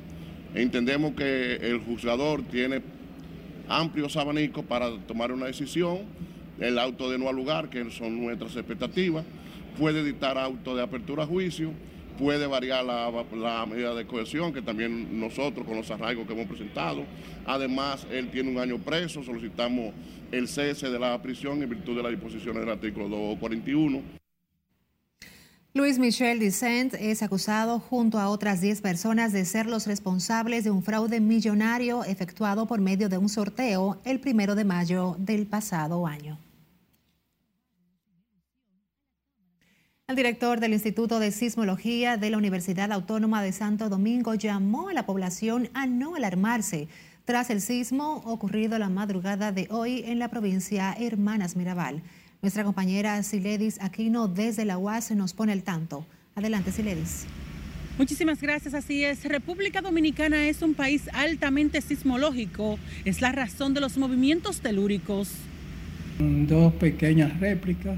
Entendemos 0.54 1.14
que 1.14 1.56
el 1.56 1.78
juzgador 1.80 2.42
tiene 2.42 2.80
amplios 3.68 4.16
abanicos 4.16 4.64
para 4.64 4.90
tomar 5.06 5.30
una 5.30 5.46
decisión, 5.46 5.98
el 6.58 6.78
auto 6.78 7.10
de 7.10 7.18
no 7.18 7.32
lugar, 7.32 7.68
que 7.68 7.90
son 7.90 8.20
nuestras 8.20 8.56
expectativas, 8.56 9.24
puede 9.78 10.02
dictar 10.04 10.38
auto 10.38 10.74
de 10.74 10.82
apertura 10.82 11.24
a 11.24 11.26
juicio, 11.26 11.72
puede 12.18 12.46
variar 12.46 12.84
la, 12.84 13.10
la, 13.36 13.66
medida 13.66 13.94
de 13.94 14.06
cohesión, 14.06 14.52
que 14.52 14.62
también 14.62 15.18
nosotros 15.18 15.66
con 15.66 15.76
los 15.76 15.90
arraigos 15.90 16.26
que 16.26 16.32
hemos 16.32 16.46
presentado. 16.46 17.04
Además, 17.44 18.06
él 18.10 18.28
tiene 18.30 18.50
un 18.50 18.58
año 18.58 18.78
preso, 18.78 19.22
solicitamos 19.22 19.92
el 20.30 20.48
cese 20.48 20.90
de 20.90 20.98
la 20.98 21.20
prisión 21.20 21.62
en 21.62 21.68
virtud 21.68 21.96
de 21.96 22.02
las 22.02 22.12
disposiciones 22.12 22.60
del 22.60 22.70
artículo 22.70 23.08
241. 23.08 24.23
Luis 25.76 25.98
Michel 25.98 26.38
Dicent 26.38 26.94
es 26.94 27.20
acusado 27.24 27.80
junto 27.80 28.20
a 28.20 28.28
otras 28.28 28.60
10 28.60 28.80
personas 28.80 29.32
de 29.32 29.44
ser 29.44 29.66
los 29.66 29.88
responsables 29.88 30.62
de 30.62 30.70
un 30.70 30.84
fraude 30.84 31.20
millonario 31.20 32.04
efectuado 32.04 32.66
por 32.66 32.80
medio 32.80 33.08
de 33.08 33.18
un 33.18 33.28
sorteo 33.28 33.98
el 34.04 34.20
primero 34.20 34.54
de 34.54 34.64
mayo 34.64 35.16
del 35.18 35.48
pasado 35.48 36.06
año. 36.06 36.38
El 40.06 40.14
director 40.14 40.60
del 40.60 40.74
Instituto 40.74 41.18
de 41.18 41.32
Sismología 41.32 42.18
de 42.18 42.30
la 42.30 42.38
Universidad 42.38 42.92
Autónoma 42.92 43.42
de 43.42 43.50
Santo 43.50 43.88
Domingo 43.88 44.34
llamó 44.34 44.90
a 44.90 44.94
la 44.94 45.06
población 45.06 45.70
a 45.74 45.86
no 45.86 46.14
alarmarse 46.14 46.86
tras 47.24 47.50
el 47.50 47.60
sismo 47.60 48.22
ocurrido 48.26 48.78
la 48.78 48.90
madrugada 48.90 49.50
de 49.50 49.66
hoy 49.70 50.04
en 50.06 50.20
la 50.20 50.28
provincia 50.28 50.94
Hermanas 50.96 51.56
Mirabal. 51.56 52.04
Nuestra 52.44 52.62
compañera 52.62 53.22
Siledis 53.22 53.80
Aquino 53.80 54.28
desde 54.28 54.66
la 54.66 54.76
UAS 54.76 55.12
nos 55.12 55.32
pone 55.32 55.52
al 55.52 55.62
tanto. 55.62 56.04
Adelante, 56.34 56.72
Siledis. 56.72 57.24
Muchísimas 57.96 58.42
gracias, 58.42 58.74
así 58.74 59.02
es. 59.02 59.24
República 59.24 59.80
Dominicana 59.80 60.46
es 60.46 60.60
un 60.60 60.74
país 60.74 61.08
altamente 61.14 61.80
sismológico. 61.80 62.78
Es 63.06 63.22
la 63.22 63.32
razón 63.32 63.72
de 63.72 63.80
los 63.80 63.96
movimientos 63.96 64.60
telúricos. 64.60 65.30
Dos 66.18 66.74
pequeñas 66.74 67.40
réplicas 67.40 67.96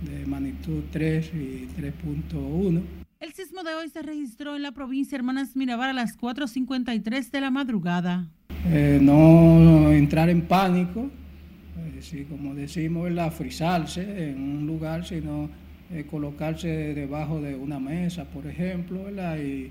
de 0.00 0.24
magnitud 0.26 0.84
3 0.92 1.26
y 1.34 1.68
3.1. 1.76 2.82
El 3.18 3.32
sismo 3.32 3.64
de 3.64 3.74
hoy 3.74 3.88
se 3.88 4.00
registró 4.02 4.54
en 4.54 4.62
la 4.62 4.70
provincia 4.70 5.16
Hermanas 5.16 5.56
Mirabal 5.56 5.90
a 5.90 5.92
las 5.92 6.16
4.53 6.16 7.32
de 7.32 7.40
la 7.40 7.50
madrugada. 7.50 8.28
Eh, 8.66 9.00
no 9.02 9.90
entrar 9.90 10.30
en 10.30 10.42
pánico, 10.42 11.10
eh, 11.98 12.26
como 12.28 12.54
decimos, 12.54 13.10
la 13.10 13.30
frizarse 13.30 14.30
en 14.30 14.40
un 14.40 14.66
lugar, 14.66 15.04
sino 15.04 15.48
eh, 15.90 16.04
colocarse 16.10 16.68
debajo 16.94 17.40
de 17.40 17.54
una 17.54 17.78
mesa, 17.78 18.24
por 18.24 18.46
ejemplo, 18.46 19.08
y, 19.36 19.70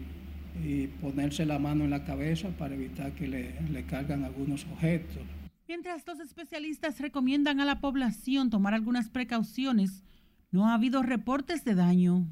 y, 0.63 0.87
ponerse 1.01 1.45
la 1.45 1.59
mano 1.59 1.83
en 1.83 1.89
la 1.89 2.03
cabeza 2.03 2.49
para 2.57 2.75
evitar 2.75 3.11
que 3.13 3.27
le, 3.27 3.51
le 3.71 3.83
cargan 3.83 4.23
algunos 4.23 4.65
objetos. 4.71 5.21
Mientras 5.67 6.05
los 6.07 6.19
especialistas 6.19 6.99
recomiendan 6.99 7.59
a 7.59 7.65
la 7.65 7.79
población 7.79 8.49
tomar 8.49 8.73
algunas 8.73 9.09
precauciones, 9.09 10.03
no 10.51 10.67
ha 10.67 10.75
habido 10.75 11.03
reportes 11.03 11.65
de 11.65 11.75
daño. 11.75 12.25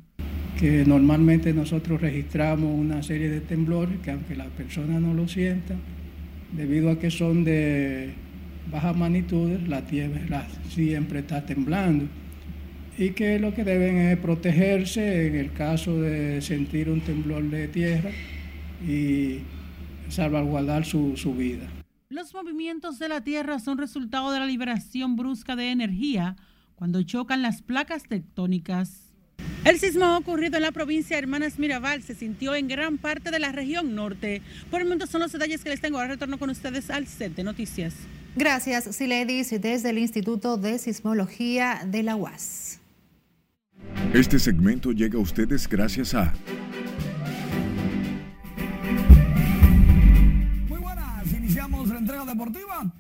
Que 0.60 0.86
normalmente 0.86 1.54
nosotros 1.54 2.00
registramos 2.00 2.80
una 2.80 3.04
serie 3.04 3.30
de 3.30 3.42
temblores 3.42 4.00
que 4.02 4.12
aunque 4.12 4.36
la 4.36 4.46
persona 4.46 5.00
no 5.00 5.14
lo 5.14 5.28
sienta, 5.28 5.76
debido 6.56 6.92
a 6.92 7.00
que 7.00 7.12
son 7.12 7.44
de 7.44 8.14
bajas 8.72 8.96
magnitudes, 8.96 9.68
la 9.68 9.86
tierra 9.86 10.48
siempre 10.70 11.20
está 11.20 11.46
temblando 11.46 12.06
y 12.98 13.12
que 13.12 13.40
lo 13.40 13.54
que 13.54 13.64
deben 13.64 13.98
es 13.98 14.18
protegerse 14.18 15.28
en 15.28 15.36
el 15.36 15.54
caso 15.54 16.00
de 16.00 16.42
sentir 16.42 16.90
un 16.90 17.02
temblor 17.02 17.44
de 17.50 17.68
tierra 17.68 18.12
y 18.88 19.40
salvaguardar 20.10 20.86
su, 20.86 21.18
su 21.18 21.34
vida. 21.34 21.68
Los 22.10 22.34
movimientos 22.34 23.00
de 23.00 23.10
la 23.10 23.22
Tierra 23.22 23.58
son 23.58 23.80
resultado 23.80 24.32
de 24.32 24.40
la 24.40 24.46
liberación 24.46 25.16
brusca 25.16 25.56
de 25.56 25.72
energía 25.72 26.36
cuando 26.76 27.02
chocan 27.02 27.42
las 27.42 27.64
placas 27.64 28.04
tectónicas. 28.04 29.10
El 29.66 29.80
sismo 29.80 30.18
ocurrido 30.18 30.58
en 30.58 30.64
la 30.64 30.72
provincia 30.72 31.16
de 31.16 31.24
Hermanas 31.24 31.58
Mirabal 31.58 32.04
se 32.04 32.14
sintió 32.14 32.54
en 32.54 32.68
gran 32.68 32.98
parte 32.98 33.32
de 33.32 33.40
la 33.40 33.52
región 33.52 33.96
norte. 33.96 34.42
Por 34.70 34.82
el 34.82 34.86
momento 34.86 35.08
son 35.08 35.22
los 35.22 35.32
detalles 35.32 35.64
que 35.64 35.70
les 35.70 35.82
tengo. 35.82 35.98
Ahora 35.98 36.10
retorno 36.10 36.38
con 36.38 36.50
ustedes 36.50 36.92
al 36.92 37.08
set 37.08 37.34
de 37.34 37.44
noticias. 37.44 37.96
Gracias, 38.36 38.96
Siledis, 38.96 39.50
desde 39.62 39.90
el 39.90 40.00
Instituto 40.00 40.58
de 40.58 40.80
Sismología 40.80 41.82
de 41.86 42.04
la 42.04 42.16
UAS. 42.16 42.80
Este 44.14 44.40
segmento 44.40 44.92
llega 44.92 45.18
a 45.18 45.22
ustedes 45.22 45.68
gracias 45.68 46.14
a... 46.14 46.34
Muy 50.68 50.80
buenas, 50.80 51.34
iniciamos 51.34 51.90
la 51.90 52.00
entrega 52.00 52.26
deportiva 52.26 52.92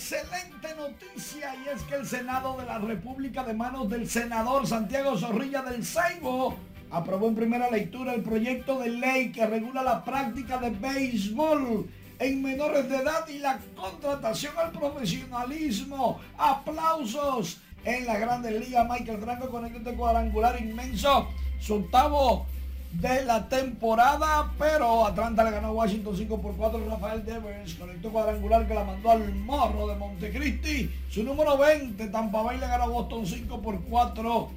excelente 0.00 0.74
noticia 0.78 1.54
y 1.62 1.68
es 1.68 1.82
que 1.82 1.94
el 1.94 2.06
Senado 2.06 2.56
de 2.58 2.64
la 2.64 2.78
República 2.78 3.44
de 3.44 3.52
manos 3.52 3.90
del 3.90 4.08
senador 4.08 4.66
Santiago 4.66 5.18
Zorrilla 5.18 5.60
del 5.60 5.84
Seibo 5.84 6.56
aprobó 6.90 7.28
en 7.28 7.34
primera 7.34 7.70
lectura 7.70 8.14
el 8.14 8.22
proyecto 8.22 8.78
de 8.80 8.88
ley 8.88 9.30
que 9.30 9.46
regula 9.46 9.82
la 9.82 10.02
práctica 10.02 10.56
de 10.56 10.70
béisbol 10.70 11.86
en 12.20 12.42
menores 12.42 12.88
de 12.88 12.96
edad 12.96 13.26
y 13.28 13.38
la 13.38 13.58
contratación 13.74 14.52
al 14.56 14.70
profesionalismo. 14.70 16.20
Aplausos 16.38 17.58
en 17.84 18.06
la 18.06 18.18
Grandes 18.18 18.60
Ligas. 18.60 18.86
Michael 18.88 19.20
Franco 19.20 19.50
con 19.50 19.66
este 19.66 19.94
cuadrangular 19.94 20.60
inmenso. 20.60 21.28
Su 21.58 21.76
octavo 21.76 22.46
de 22.92 23.24
la 23.24 23.48
temporada, 23.48 24.52
pero 24.58 25.06
Atlanta 25.06 25.44
le 25.44 25.52
ganó 25.52 25.68
a 25.68 25.72
Washington 25.72 26.16
5 26.16 26.40
por 26.40 26.56
4. 26.56 26.88
Rafael 26.90 27.24
Devers 27.24 27.74
conectó 27.74 28.10
cuadrangular 28.10 28.68
que 28.68 28.74
la 28.74 28.84
mandó 28.84 29.10
al 29.10 29.34
morro 29.34 29.88
de 29.88 29.96
Montecristi. 29.96 30.90
Su 31.08 31.22
número 31.22 31.56
20, 31.56 32.06
Tampa 32.08 32.42
Bay 32.42 32.58
le 32.58 32.66
ganó 32.66 32.84
a 32.84 32.88
Boston 32.88 33.26
5 33.26 33.62
por 33.62 33.80
4. 33.82 34.50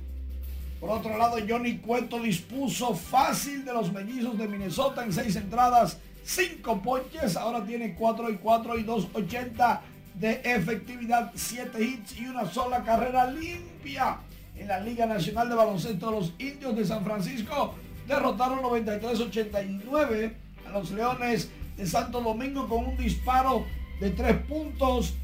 Por 0.81 0.89
otro 0.89 1.17
lado, 1.17 1.37
Johnny 1.47 1.77
Cueto 1.77 2.19
dispuso 2.19 2.93
fácil 2.93 3.63
de 3.63 3.71
los 3.71 3.93
mellizos 3.93 4.37
de 4.37 4.49
Minnesota 4.49 5.05
en 5.05 5.13
6 5.13 5.33
entradas, 5.37 5.97
5 6.23 6.81
ponches. 6.81 7.35
Ahora 7.37 7.63
tiene 7.65 7.95
4 7.95 8.29
y 8.29 8.37
4 8.37 8.79
y 8.79 8.83
2.80 8.83 9.79
de 10.15 10.41
efectividad, 10.43 11.31
7 11.35 11.83
hits 11.83 12.17
y 12.19 12.27
una 12.27 12.45
sola 12.45 12.83
carrera 12.83 13.25
limpia. 13.29 14.17
En 14.55 14.67
la 14.67 14.79
Liga 14.79 15.05
Nacional 15.07 15.49
de 15.49 15.55
Baloncesto, 15.55 16.11
los 16.11 16.33
indios 16.37 16.75
de 16.75 16.85
San 16.85 17.03
Francisco 17.03 17.73
derrotaron 18.07 18.59
93-89 18.59 20.33
a 20.67 20.69
los 20.71 20.91
Leones 20.91 21.49
de 21.75 21.87
Santo 21.87 22.21
Domingo 22.21 22.67
con 22.67 22.85
un 22.85 22.97
disparo 22.97 23.65
de 23.99 24.11
3 24.11 24.37
puntos 24.47 25.15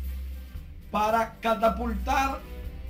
para 0.90 1.36
catapultar 1.40 2.40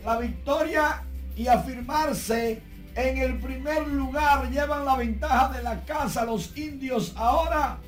la 0.06 0.18
victoria 0.18 1.04
y 1.36 1.48
afirmarse 1.48 2.62
en 2.96 3.18
el 3.18 3.38
primer 3.40 3.86
lugar. 3.88 4.50
Llevan 4.50 4.86
la 4.86 4.96
ventaja 4.96 5.50
de 5.50 5.62
la 5.62 5.84
casa 5.84 6.24
los 6.24 6.58
indios 6.58 7.14
ahora 7.18 7.80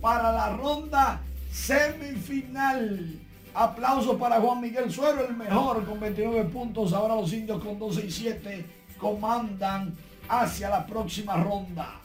para 0.00 0.32
la 0.32 0.56
ronda 0.56 1.20
semifinal. 1.52 3.18
Aplauso 3.52 4.16
para 4.16 4.40
Juan 4.40 4.60
Miguel 4.60 4.90
Suero, 4.90 5.26
el 5.26 5.36
mejor 5.36 5.84
con 5.84 5.98
29 5.98 6.44
puntos. 6.50 6.92
Ahora 6.92 7.16
los 7.16 7.32
indios 7.32 7.62
con 7.62 7.78
12 7.78 8.06
y 8.06 8.10
7 8.10 8.64
comandan 8.98 9.94
hacia 10.28 10.68
la 10.68 10.86
próxima 10.86 11.36
ronda. 11.36 12.00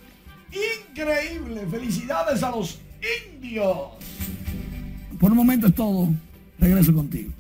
Increíble. 0.90 1.68
Felicidades 1.68 2.42
a 2.42 2.50
los 2.50 2.80
indios. 3.34 3.92
Por 5.20 5.32
el 5.32 5.36
momento 5.36 5.68
es 5.68 5.76
todo. 5.76 6.10
Regreso 6.60 6.94
contigo. 6.94 7.32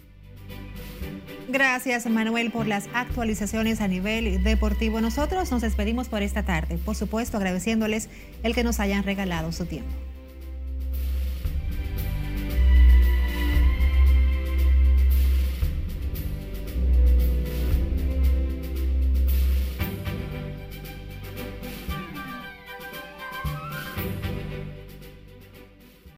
Gracias 1.47 2.05
Manuel 2.07 2.51
por 2.51 2.67
las 2.67 2.89
actualizaciones 2.93 3.79
a 3.79 3.87
nivel 3.87 4.43
deportivo. 4.43 4.99
Nosotros 4.99 5.51
nos 5.51 5.61
despedimos 5.61 6.09
por 6.09 6.23
esta 6.23 6.43
tarde, 6.43 6.77
por 6.77 6.95
supuesto 6.95 7.37
agradeciéndoles 7.37 8.09
el 8.43 8.55
que 8.55 8.63
nos 8.63 8.79
hayan 8.79 9.03
regalado 9.03 9.51
su 9.51 9.65
tiempo. 9.65 9.91